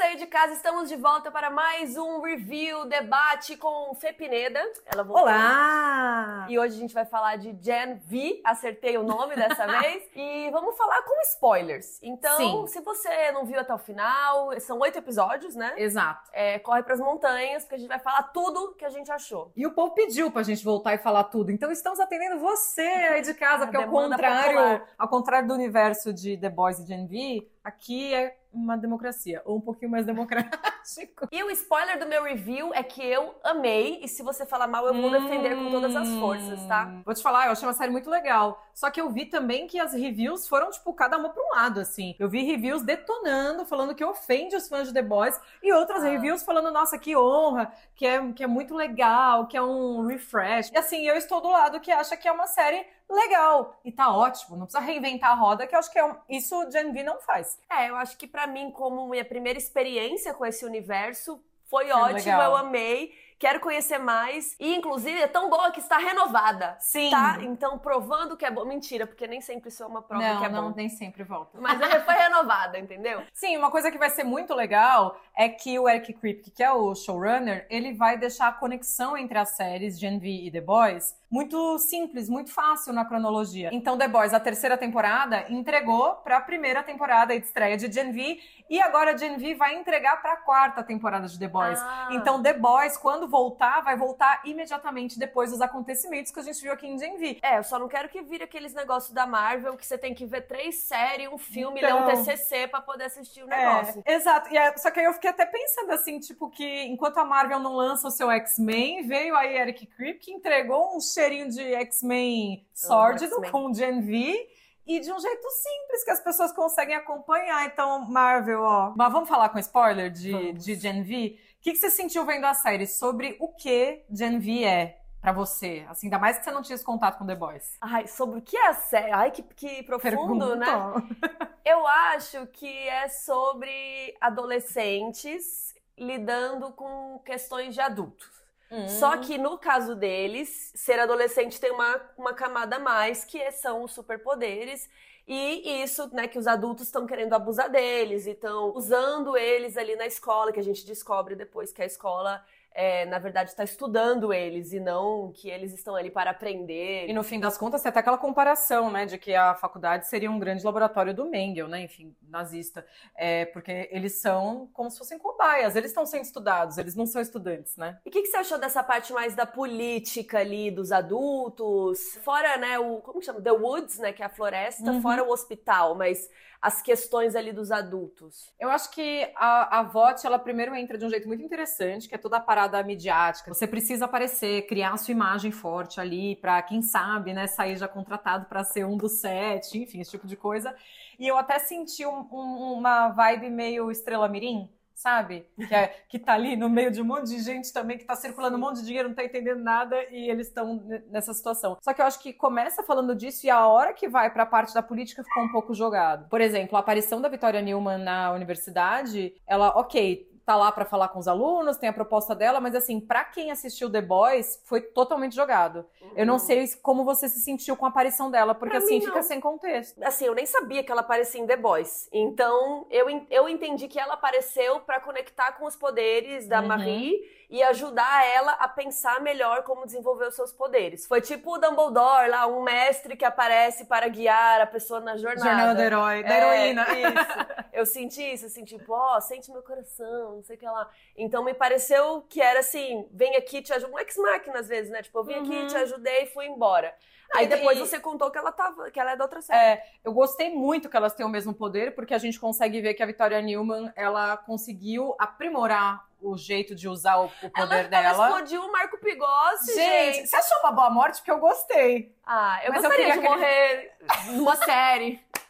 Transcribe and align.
aí 0.00 0.16
de 0.16 0.26
casa, 0.26 0.52
estamos 0.52 0.88
de 0.88 0.96
volta 0.96 1.30
para 1.30 1.48
mais 1.50 1.96
um 1.96 2.20
review, 2.20 2.84
debate 2.86 3.56
com 3.56 3.94
Fê 3.94 4.12
Pineda. 4.12 4.60
Ela 4.84 5.02
voltou. 5.02 5.24
Olá! 5.24 6.46
E 6.48 6.58
hoje 6.58 6.76
a 6.76 6.78
gente 6.78 6.94
vai 6.94 7.04
falar 7.04 7.36
de 7.36 7.56
Gen 7.60 7.94
V, 8.04 8.40
acertei 8.44 8.96
o 8.98 9.02
nome 9.02 9.34
dessa 9.34 9.66
vez. 9.80 10.04
E 10.14 10.50
vamos 10.50 10.76
falar 10.76 11.02
com 11.02 11.20
spoilers. 11.22 11.98
Então, 12.02 12.36
Sim. 12.36 12.66
se 12.68 12.80
você 12.80 13.32
não 13.32 13.44
viu 13.44 13.58
até 13.60 13.72
o 13.74 13.78
final, 13.78 14.58
são 14.60 14.78
oito 14.80 14.98
episódios, 14.98 15.54
né? 15.54 15.74
Exato. 15.76 16.30
É, 16.32 16.58
corre 16.58 16.82
pras 16.82 17.00
montanhas, 17.00 17.62
porque 17.64 17.76
a 17.76 17.78
gente 17.78 17.88
vai 17.88 17.98
falar 17.98 18.24
tudo 18.24 18.74
que 18.74 18.84
a 18.84 18.90
gente 18.90 19.10
achou. 19.10 19.50
E 19.56 19.66
o 19.66 19.72
povo 19.72 19.92
pediu 19.94 20.30
pra 20.30 20.42
gente 20.42 20.64
voltar 20.64 20.94
e 20.94 20.98
falar 20.98 21.24
tudo. 21.24 21.50
Então 21.50 21.70
estamos 21.70 22.00
atendendo 22.00 22.38
você 22.38 22.82
aí 22.82 23.22
de 23.22 23.34
casa, 23.34 23.64
A 23.64 23.66
porque 23.66 23.82
ao 23.82 23.90
contrário, 23.90 24.56
popular. 24.58 24.88
ao 24.98 25.08
contrário 25.08 25.48
do 25.48 25.54
universo 25.54 26.12
de 26.12 26.36
The 26.36 26.50
Boys 26.50 26.78
e 26.80 26.86
Gen 26.86 27.06
V, 27.06 27.48
aqui 27.64 28.14
é 28.14 28.36
uma 28.56 28.76
democracia, 28.76 29.42
ou 29.44 29.56
um 29.56 29.60
pouquinho 29.60 29.90
mais 29.90 30.06
democrático. 30.06 31.28
E 31.30 31.42
o 31.42 31.50
spoiler 31.50 31.98
do 31.98 32.06
meu 32.06 32.22
review 32.24 32.72
é 32.74 32.82
que 32.82 33.02
eu 33.04 33.34
amei, 33.44 34.00
e 34.02 34.08
se 34.08 34.22
você 34.22 34.46
falar 34.46 34.66
mal, 34.66 34.86
eu 34.86 34.94
vou 34.94 35.10
defender 35.10 35.54
com 35.56 35.70
todas 35.70 35.94
as 35.94 36.08
forças, 36.20 36.64
tá? 36.66 36.86
Hum. 36.86 37.02
Vou 37.04 37.14
te 37.14 37.22
falar, 37.22 37.46
eu 37.46 37.52
achei 37.52 37.66
uma 37.66 37.74
série 37.74 37.90
muito 37.90 38.08
legal. 38.10 38.62
Só 38.74 38.90
que 38.90 39.00
eu 39.00 39.10
vi 39.10 39.26
também 39.26 39.66
que 39.66 39.78
as 39.80 39.92
reviews 39.94 40.46
foram, 40.48 40.70
tipo, 40.70 40.92
cada 40.92 41.16
uma 41.16 41.30
pra 41.30 41.42
um 41.42 41.50
lado, 41.54 41.80
assim. 41.80 42.14
Eu 42.18 42.28
vi 42.28 42.42
reviews 42.42 42.82
detonando, 42.82 43.64
falando 43.64 43.94
que 43.94 44.04
ofende 44.04 44.54
os 44.56 44.68
fãs 44.68 44.88
de 44.88 44.94
The 44.94 45.02
Boys, 45.02 45.38
e 45.62 45.72
outras 45.72 46.02
Ah. 46.04 46.08
reviews 46.08 46.42
falando, 46.42 46.70
nossa, 46.70 46.98
que 46.98 47.16
honra, 47.16 47.72
que 47.94 48.06
é, 48.06 48.32
que 48.32 48.42
é 48.44 48.46
muito 48.46 48.74
legal, 48.74 49.46
que 49.46 49.56
é 49.56 49.62
um 49.62 50.06
refresh. 50.06 50.70
E 50.72 50.76
assim, 50.78 51.06
eu 51.06 51.16
estou 51.16 51.40
do 51.40 51.48
lado 51.48 51.80
que 51.80 51.90
acha 51.90 52.16
que 52.16 52.28
é 52.28 52.32
uma 52.32 52.46
série 52.46 52.86
legal. 53.08 53.78
E 53.84 53.92
tá 53.92 54.12
ótimo, 54.14 54.56
não 54.56 54.66
precisa 54.66 54.84
reinventar 54.84 55.30
a 55.30 55.34
roda, 55.34 55.66
que 55.66 55.74
eu 55.74 55.78
acho 55.78 55.90
que 55.92 55.98
é 55.98 56.04
um- 56.04 56.16
isso 56.28 56.56
o 56.56 56.70
Gen 56.70 56.92
V 56.92 57.02
não 57.02 57.18
faz. 57.20 57.58
É, 57.70 57.88
eu 57.90 57.96
acho 57.96 58.16
que 58.16 58.26
pra 58.26 58.46
mim, 58.46 58.70
como 58.70 59.08
minha 59.08 59.24
primeira 59.24 59.58
experiência 59.58 60.34
com 60.34 60.44
esse 60.44 60.64
universo, 60.64 61.40
foi 61.68 61.88
Foi 61.88 61.92
ótimo, 61.92 62.14
legal. 62.18 62.42
eu 62.42 62.56
amei. 62.56 63.12
Quero 63.38 63.60
conhecer 63.60 63.98
mais. 63.98 64.56
E, 64.58 64.74
inclusive, 64.74 65.20
é 65.20 65.26
tão 65.26 65.50
boa 65.50 65.70
que 65.70 65.78
está 65.80 65.98
renovada. 65.98 66.74
Sim. 66.80 67.10
Tá? 67.10 67.36
Então, 67.42 67.78
provando 67.78 68.34
que 68.34 68.46
é 68.46 68.50
bom. 68.50 68.64
Mentira, 68.64 69.06
porque 69.06 69.26
nem 69.26 69.42
sempre 69.42 69.68
isso 69.68 69.82
é 69.82 69.86
uma 69.86 70.00
prova 70.00 70.22
não, 70.26 70.38
que 70.38 70.44
é 70.46 70.48
não, 70.48 70.68
bom. 70.70 70.74
nem 70.74 70.88
sempre 70.88 71.22
volta. 71.22 71.58
Mas 71.60 71.78
ela 71.78 72.00
foi 72.00 72.14
renovada, 72.14 72.78
entendeu? 72.78 73.22
Sim, 73.34 73.58
uma 73.58 73.70
coisa 73.70 73.90
que 73.90 73.98
vai 73.98 74.08
ser 74.08 74.24
muito 74.24 74.54
legal 74.54 75.20
é 75.36 75.50
que 75.50 75.78
o 75.78 75.86
Eric 75.86 76.14
Kripke, 76.14 76.50
que 76.50 76.62
é 76.62 76.72
o 76.72 76.94
showrunner, 76.94 77.66
ele 77.68 77.92
vai 77.92 78.16
deixar 78.16 78.48
a 78.48 78.52
conexão 78.52 79.18
entre 79.18 79.36
as 79.36 79.50
séries 79.50 79.98
Gen 79.98 80.18
V 80.18 80.26
e 80.46 80.50
The 80.50 80.62
Boys 80.62 81.14
muito 81.30 81.78
simples, 81.78 82.28
muito 82.28 82.52
fácil 82.52 82.92
na 82.92 83.04
cronologia. 83.04 83.70
Então, 83.72 83.98
The 83.98 84.08
Boys, 84.08 84.32
a 84.32 84.40
terceira 84.40 84.76
temporada, 84.76 85.44
entregou 85.48 86.14
para 86.16 86.36
a 86.38 86.40
primeira 86.40 86.82
temporada 86.82 87.38
de 87.38 87.44
estreia 87.44 87.76
de 87.76 87.90
Gen 87.90 88.12
V 88.12 88.38
e 88.68 88.80
agora 88.80 89.16
Gen 89.16 89.36
V 89.36 89.54
vai 89.54 89.74
entregar 89.76 90.20
para 90.20 90.32
a 90.32 90.36
quarta 90.36 90.82
temporada 90.82 91.26
de 91.28 91.38
The 91.38 91.48
Boys. 91.48 91.78
Ah. 91.80 92.08
Então, 92.12 92.42
The 92.42 92.52
Boys, 92.54 92.96
quando 92.96 93.28
voltar, 93.28 93.80
vai 93.82 93.96
voltar 93.96 94.40
imediatamente 94.44 95.18
depois 95.18 95.50
dos 95.50 95.60
acontecimentos 95.60 96.32
que 96.32 96.40
a 96.40 96.42
gente 96.42 96.60
viu 96.60 96.72
aqui 96.72 96.86
em 96.86 96.98
Gen 96.98 97.16
V. 97.16 97.38
É, 97.42 97.58
eu 97.58 97.64
só 97.64 97.78
não 97.78 97.88
quero 97.88 98.08
que 98.08 98.22
vire 98.22 98.44
aqueles 98.44 98.74
negócios 98.74 99.12
da 99.12 99.26
Marvel 99.26 99.76
que 99.76 99.86
você 99.86 99.96
tem 99.96 100.14
que 100.14 100.24
ver 100.26 100.42
três 100.42 100.76
séries, 100.82 101.28
um 101.28 101.38
filme, 101.38 101.80
ler 101.80 101.90
Então. 101.90 102.04
um 102.04 102.06
TCC 102.06 102.66
pra 102.68 102.80
poder 102.80 103.04
assistir 103.04 103.42
o 103.42 103.46
negócio. 103.46 104.02
É, 104.04 104.14
exato. 104.14 104.52
E 104.52 104.56
é- 104.58 104.76
só 104.76 104.90
que 104.90 105.00
aí 105.00 105.06
eu 105.06 105.12
fiquei 105.14 105.30
até 105.30 105.46
pensando 105.46 105.92
assim, 105.92 106.18
tipo, 106.18 106.50
que 106.50 106.84
enquanto 106.84 107.18
a 107.18 107.24
Marvel 107.24 107.58
não 107.60 107.72
lança 107.74 108.08
o 108.08 108.10
seu 108.10 108.30
X-Men, 108.30 109.06
veio 109.06 109.36
aí 109.36 109.56
Eric 109.56 109.86
Kripke 109.86 110.26
que 110.26 110.32
entregou 110.32 110.96
um 110.96 111.00
cheirinho 111.16 111.48
de 111.48 111.74
X-Men 111.74 112.66
sórdido 112.74 113.40
com 113.50 113.72
Gen 113.72 114.02
V. 114.02 114.50
E 114.86 115.00
de 115.00 115.12
um 115.12 115.18
jeito 115.18 115.50
simples 115.50 116.04
que 116.04 116.10
as 116.12 116.20
pessoas 116.20 116.52
conseguem 116.52 116.94
acompanhar. 116.94 117.66
Então, 117.66 118.08
Marvel, 118.08 118.62
ó. 118.62 118.94
Mas 118.96 119.12
vamos 119.12 119.28
falar 119.28 119.48
com 119.48 119.58
spoiler 119.58 120.12
de, 120.12 120.30
Vamos. 120.30 120.64
de 120.64 120.76
Gen 120.76 121.02
V? 121.02 121.40
O 121.58 121.62
que, 121.62 121.72
que 121.72 121.76
você 121.78 121.90
sentiu 121.90 122.24
vendo 122.24 122.44
a 122.44 122.54
série 122.54 122.86
sobre 122.86 123.36
o 123.40 123.48
que 123.48 124.04
Gen 124.08 124.38
V 124.38 124.62
é 124.62 125.00
pra 125.20 125.32
você? 125.32 125.84
Assim, 125.88 126.06
ainda 126.06 126.20
mais 126.20 126.38
que 126.38 126.44
você 126.44 126.52
não 126.52 126.62
tinha 126.62 126.76
esse 126.76 126.84
contato 126.84 127.18
com 127.18 127.26
The 127.26 127.34
Boys. 127.34 127.76
Ai, 127.80 128.06
sobre 128.06 128.38
o 128.38 128.42
que 128.42 128.56
é 128.56 128.68
a 128.68 128.74
série? 128.74 129.10
Ai, 129.10 129.32
que, 129.32 129.42
que 129.42 129.82
profundo, 129.82 130.54
né? 130.54 130.66
Pergunta. 130.66 131.56
Eu 131.66 131.84
acho 131.84 132.46
que 132.46 132.88
é 132.88 133.08
sobre 133.08 134.16
adolescentes 134.20 135.74
lidando 135.98 136.70
com 136.70 137.18
questões 137.24 137.74
de 137.74 137.80
adultos. 137.80 138.45
Hum. 138.70 138.88
Só 138.88 139.16
que 139.18 139.38
no 139.38 139.58
caso 139.58 139.94
deles, 139.94 140.72
ser 140.74 140.98
adolescente 140.98 141.60
tem 141.60 141.70
uma, 141.70 142.00
uma 142.16 142.34
camada 142.34 142.76
a 142.76 142.80
mais, 142.80 143.24
que 143.24 143.50
são 143.52 143.82
os 143.82 143.92
superpoderes. 143.92 144.88
E 145.26 145.82
isso, 145.82 146.08
né, 146.14 146.28
que 146.28 146.38
os 146.38 146.46
adultos 146.46 146.86
estão 146.86 147.04
querendo 147.04 147.32
abusar 147.34 147.68
deles 147.68 148.26
e 148.26 148.30
estão 148.30 148.72
usando 148.76 149.36
eles 149.36 149.76
ali 149.76 149.96
na 149.96 150.06
escola, 150.06 150.52
que 150.52 150.60
a 150.60 150.64
gente 150.64 150.86
descobre 150.86 151.34
depois 151.34 151.72
que 151.72 151.82
a 151.82 151.86
escola, 151.86 152.44
é, 152.76 153.06
na 153.06 153.18
verdade, 153.18 153.48
está 153.50 153.64
estudando 153.64 154.32
eles 154.34 154.72
e 154.74 154.78
não 154.78 155.32
que 155.32 155.48
eles 155.48 155.72
estão 155.72 155.96
ali 155.96 156.10
para 156.10 156.30
aprender. 156.30 157.08
E 157.08 157.12
no 157.14 157.24
fim 157.24 157.40
das 157.40 157.56
contas, 157.56 157.80
tem 157.80 157.88
até 157.88 158.00
aquela 158.00 158.18
comparação, 158.18 158.90
né, 158.90 159.06
de 159.06 159.16
que 159.16 159.34
a 159.34 159.54
faculdade 159.54 160.06
seria 160.06 160.30
um 160.30 160.38
grande 160.38 160.62
laboratório 160.62 161.14
do 161.14 161.24
Mengele, 161.24 161.68
né, 161.68 161.80
enfim, 161.80 162.14
nazista, 162.28 162.86
é, 163.16 163.46
porque 163.46 163.88
eles 163.90 164.20
são 164.20 164.68
como 164.74 164.90
se 164.90 164.98
fossem 164.98 165.18
cobaias, 165.18 165.74
eles 165.74 165.90
estão 165.90 166.04
sendo 166.04 166.24
estudados, 166.24 166.76
eles 166.76 166.94
não 166.94 167.06
são 167.06 167.22
estudantes, 167.22 167.76
né? 167.78 167.98
E 168.04 168.10
o 168.10 168.12
que, 168.12 168.20
que 168.20 168.28
você 168.28 168.36
achou 168.36 168.58
dessa 168.58 168.82
parte 168.84 169.12
mais 169.12 169.34
da 169.34 169.46
política 169.46 170.38
ali, 170.40 170.70
dos 170.70 170.92
adultos? 170.92 171.98
Fora, 172.22 172.56
né, 172.58 172.78
o. 172.78 172.98
Como 173.00 173.22
chama? 173.22 173.40
The 173.40 173.52
Woods, 173.52 173.98
né? 173.98 174.12
Que 174.12 174.22
é 174.22 174.26
a 174.26 174.28
floresta, 174.28 174.90
Uhum. 174.90 175.00
fora 175.00 175.22
o 175.24 175.30
hospital, 175.30 175.94
mas 175.94 176.28
as 176.60 176.82
questões 176.82 177.36
ali 177.36 177.52
dos 177.52 177.70
adultos. 177.70 178.52
Eu 178.58 178.68
acho 178.70 178.90
que 178.90 179.30
a, 179.36 179.78
a 179.78 179.82
VOT, 179.82 180.26
ela 180.26 180.38
primeiro 180.38 180.74
entra 180.74 180.98
de 180.98 181.04
um 181.04 181.10
jeito 181.10 181.28
muito 181.28 181.42
interessante, 181.42 182.08
que 182.08 182.14
é 182.14 182.18
toda 182.18 182.38
a 182.38 182.40
parada 182.40 182.65
midiática. 182.84 183.52
Você 183.52 183.66
precisa 183.66 184.04
aparecer, 184.04 184.66
criar 184.66 184.92
a 184.92 184.96
sua 184.96 185.12
imagem 185.12 185.50
forte 185.50 186.00
ali, 186.00 186.36
pra, 186.36 186.60
quem 186.62 186.82
sabe, 186.82 187.32
né, 187.32 187.46
sair 187.46 187.76
já 187.76 187.88
contratado 187.88 188.46
pra 188.46 188.64
ser 188.64 188.84
um 188.84 188.96
dos 188.96 189.12
sete, 189.20 189.78
enfim, 189.78 190.00
esse 190.00 190.10
tipo 190.10 190.26
de 190.26 190.36
coisa. 190.36 190.74
E 191.18 191.26
eu 191.26 191.36
até 191.36 191.58
senti 191.58 192.04
um- 192.06 192.26
um- 192.32 192.72
uma 192.78 193.08
vibe 193.08 193.50
meio 193.50 193.90
Estrela 193.90 194.28
Mirim, 194.28 194.68
sabe? 194.94 195.46
Que, 195.68 195.74
é, 195.74 195.88
que 196.08 196.18
tá 196.18 196.32
ali 196.32 196.56
no 196.56 196.68
meio 196.70 196.90
de 196.90 197.02
um 197.02 197.04
monte 197.04 197.26
de 197.28 197.38
gente 197.40 197.72
também, 197.72 197.98
que 197.98 198.04
tá 198.04 198.14
circulando 198.16 198.56
um 198.56 198.60
monte 198.60 198.80
de 198.80 198.86
dinheiro, 198.86 199.08
não 199.08 199.14
tá 199.14 199.24
entendendo 199.24 199.62
nada, 199.62 199.96
e 200.10 200.30
eles 200.30 200.46
estão 200.48 200.76
ne- 200.84 201.02
nessa 201.10 201.34
situação. 201.34 201.76
Só 201.82 201.92
que 201.92 202.00
eu 202.00 202.06
acho 202.06 202.18
que 202.18 202.32
começa 202.32 202.82
falando 202.82 203.14
disso 203.14 203.46
e 203.46 203.50
a 203.50 203.66
hora 203.66 203.92
que 203.92 204.08
vai 204.08 204.30
pra 204.32 204.46
parte 204.46 204.72
da 204.72 204.82
política 204.82 205.22
ficou 205.22 205.42
um 205.44 205.52
pouco 205.52 205.74
jogado. 205.74 206.28
Por 206.28 206.40
exemplo, 206.40 206.76
a 206.76 206.80
aparição 206.80 207.20
da 207.20 207.28
Vitória 207.28 207.60
Newman 207.60 207.98
na 207.98 208.32
universidade, 208.32 209.34
ela, 209.46 209.68
ok, 209.78 210.26
tá 210.46 210.54
lá 210.56 210.70
pra 210.70 210.84
falar 210.84 211.08
com 211.08 211.18
os 211.18 211.26
alunos, 211.26 211.76
tem 211.76 211.88
a 211.88 211.92
proposta 211.92 212.32
dela, 212.32 212.60
mas 212.60 212.74
assim, 212.76 213.00
pra 213.00 213.24
quem 213.24 213.50
assistiu 213.50 213.90
The 213.90 214.00
Boys, 214.00 214.62
foi 214.64 214.80
totalmente 214.80 215.34
jogado. 215.34 215.84
Eu 216.14 216.24
não 216.24 216.38
sei 216.38 216.66
como 216.80 217.04
você 217.04 217.28
se 217.28 217.40
sentiu 217.40 217.76
com 217.76 217.84
a 217.84 217.88
aparição 217.88 218.30
dela, 218.30 218.54
porque 218.54 218.76
Pra 218.76 218.84
assim, 218.84 219.00
fica 219.00 219.22
sem 219.24 219.40
contexto. 219.40 220.00
Assim, 220.04 220.26
eu 220.26 220.34
nem 220.36 220.46
sabia 220.46 220.84
que 220.84 220.92
ela 220.92 221.00
aparecia 221.00 221.40
em 221.40 221.46
The 221.46 221.56
Boys. 221.56 222.08
Então, 222.12 222.86
eu, 222.90 223.06
eu 223.28 223.48
entendi 223.48 223.88
que 223.88 223.98
ela 223.98 224.14
apareceu 224.14 224.78
pra 224.80 225.00
conectar 225.00 225.52
com 225.52 225.66
os 225.66 225.74
poderes 225.74 226.46
da 226.46 226.60
Uhum. 226.60 226.68
Marie 226.68 227.36
e 227.50 227.62
ajudar 227.62 228.24
ela 228.26 228.52
a 228.52 228.66
pensar 228.68 229.20
melhor 229.20 229.62
como 229.62 229.84
desenvolver 229.86 230.26
os 230.28 230.34
seus 230.34 230.52
poderes. 230.52 231.06
Foi 231.06 231.20
tipo 231.20 231.54
o 231.54 231.58
Dumbledore 231.58 232.28
lá, 232.28 232.46
um 232.46 232.62
mestre 232.62 233.16
que 233.16 233.24
aparece 233.24 233.84
para 233.84 234.08
guiar 234.08 234.60
a 234.60 234.66
pessoa 234.66 235.00
na 235.00 235.16
jornada. 235.16 235.44
Jornada 235.48 235.74
do 235.74 235.80
herói, 235.80 236.22
da 236.24 236.34
É, 236.34 236.38
heroína. 236.38 236.86
Isso. 236.92 237.66
Eu 237.72 237.86
senti 237.86 238.22
isso, 238.22 238.46
assim, 238.46 238.64
tipo, 238.64 238.92
ó, 238.92 239.20
sente 239.20 239.50
meu 239.52 239.62
coração, 239.62 240.35
não 240.36 240.44
sei 240.44 240.56
o 240.56 240.58
que 240.58 240.66
lá. 240.66 240.88
Então 241.16 241.42
me 241.44 241.54
pareceu 241.54 242.22
que 242.28 242.40
era 242.40 242.60
assim, 242.60 243.08
vem 243.12 243.34
aqui, 243.36 243.60
te 243.62 243.72
ajuda. 243.72 243.92
Um 243.92 243.98
ex-máquina 243.98 244.58
às 244.60 244.68
vezes, 244.68 244.90
né? 244.90 245.02
Tipo, 245.02 245.18
eu 245.18 245.24
vim 245.24 245.34
aqui, 245.34 245.56
Uhum. 245.56 245.66
te 245.66 245.76
ajudei 245.76 246.22
e 246.24 246.26
fui 246.26 246.46
embora. 246.46 246.94
Aí 247.34 247.48
depois 247.48 247.76
você 247.78 247.98
contou 247.98 248.30
que 248.30 248.38
ela 248.38 248.52
tava, 248.52 248.88
que 248.90 249.00
ela 249.00 249.10
é 249.12 249.16
da 249.16 249.24
outra 249.24 249.40
série. 249.42 249.58
É, 249.58 249.82
eu 250.04 250.12
gostei 250.12 250.48
muito 250.54 250.88
que 250.88 250.96
elas 250.96 251.12
têm 251.12 251.26
o 251.26 251.28
mesmo 251.28 251.52
poder, 251.52 251.92
porque 251.92 252.14
a 252.14 252.18
gente 252.18 252.38
consegue 252.38 252.80
ver 252.80 252.94
que 252.94 253.02
a 253.02 253.06
Victoria 253.06 253.40
Newman, 253.42 253.92
ela 253.96 254.36
conseguiu 254.36 255.12
aprimorar 255.18 256.06
o 256.22 256.36
jeito 256.38 256.72
de 256.74 256.88
usar 256.88 257.16
o, 257.18 257.26
o 257.26 257.30
ela, 257.42 257.50
poder 257.52 257.78
ela 257.78 257.88
dela. 257.88 258.28
explodiu 258.28 258.62
o 258.62 258.70
Marco 258.72 258.96
Pigossi, 258.98 259.74
Gente, 259.74 260.14
gente. 260.18 260.28
você 260.28 260.36
achou 260.36 260.58
uma 260.60 260.70
boa 260.72 260.88
morte? 260.88 261.16
Porque 261.16 261.30
eu 261.32 261.38
gostei. 261.40 262.14
Ah, 262.24 262.60
eu 262.64 262.72
Mas 262.72 262.84
eu 262.84 262.90
gostaria 262.90 263.12
queria 263.14 263.22
de 263.22 263.28
morrer 263.28 263.92
numa 264.36 264.56
série. 264.56 265.20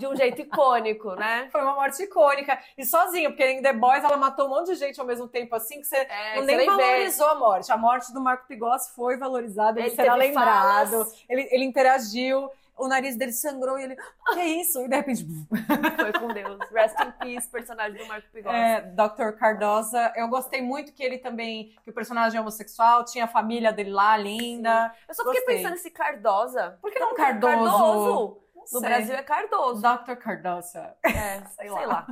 De 0.00 0.06
um 0.06 0.16
jeito 0.16 0.40
icônico, 0.40 1.14
né? 1.14 1.48
Foi 1.52 1.60
uma 1.60 1.74
morte 1.74 2.02
icônica. 2.02 2.58
E 2.78 2.84
sozinha, 2.86 3.28
porque 3.30 3.44
em 3.46 3.62
The 3.62 3.72
Boys 3.74 4.02
ela 4.02 4.16
matou 4.16 4.46
um 4.46 4.48
monte 4.48 4.68
de 4.68 4.76
gente 4.76 4.98
ao 4.98 5.06
mesmo 5.06 5.28
tempo, 5.28 5.54
assim, 5.54 5.80
que 5.80 5.86
você 5.86 5.96
É, 5.96 6.36
não 6.36 6.44
nem 6.44 6.56
nem 6.56 6.66
vê. 6.70 6.74
valorizou 6.76 7.26
a 7.28 7.34
morte. 7.34 7.70
A 7.70 7.76
morte 7.76 8.12
do 8.12 8.20
Marco 8.20 8.46
Pigossi 8.46 8.94
foi 8.94 9.16
valorizada, 9.18 9.78
ele, 9.78 9.88
Ele 9.88 9.96
será 9.96 10.14
lembrado. 10.14 10.90
falas. 10.90 11.24
Ele, 11.28 11.48
ele 11.50 11.64
interagiu, 11.64 12.50
o 12.78 12.88
nariz 12.88 13.14
dele 13.14 13.32
sangrou 13.32 13.78
e 13.78 13.82
ele, 13.82 13.96
"Ah, 14.26 14.32
que 14.32 14.40
isso? 14.42 14.80
E 14.82 14.88
de 14.88 14.96
repente, 14.96 15.26
Foi 16.00 16.12
com 16.18 16.28
Deus. 16.28 16.58
Rest 16.72 16.96
in 16.98 17.10
peace, 17.18 17.46
personagem 17.48 17.98
do 17.98 18.06
Marco 18.06 18.26
Pigossi. 18.32 18.56
É, 18.56 18.80
Dr. 18.80 19.32
Cardosa. 19.38 20.12
Eu 20.16 20.28
gostei 20.28 20.62
muito 20.62 20.90
que 20.94 21.02
ele 21.02 21.18
também, 21.18 21.76
que 21.84 21.90
o 21.90 21.92
personagem 21.92 22.38
é 22.38 22.40
homossexual, 22.40 23.04
tinha 23.04 23.24
a 23.24 23.28
família 23.28 23.70
dele 23.70 23.90
lá, 23.90 24.16
linda. 24.16 24.90
Eu 25.06 25.14
só 25.14 25.22
fiquei 25.24 25.40
Gostei. 25.40 25.56
pensando 25.56 25.72
nesse 25.72 25.90
Cardosa. 25.90 26.78
Por 26.80 26.90
que 26.90 26.98
não 26.98 27.08
Tem 27.08 27.14
um 27.14 27.26
Cardoso? 27.26 27.54
Cardoso. 27.54 28.40
Não 28.72 28.80
No 28.80 28.80
sei. 28.80 28.88
Brasil 28.88 29.14
é 29.14 29.22
Cardoso. 29.22 29.82
Dr. 29.82 30.14
Cardosa. 30.16 30.96
É, 31.04 31.40
sei, 31.46 31.68
Sei 31.68 31.86
lá. 31.86 32.06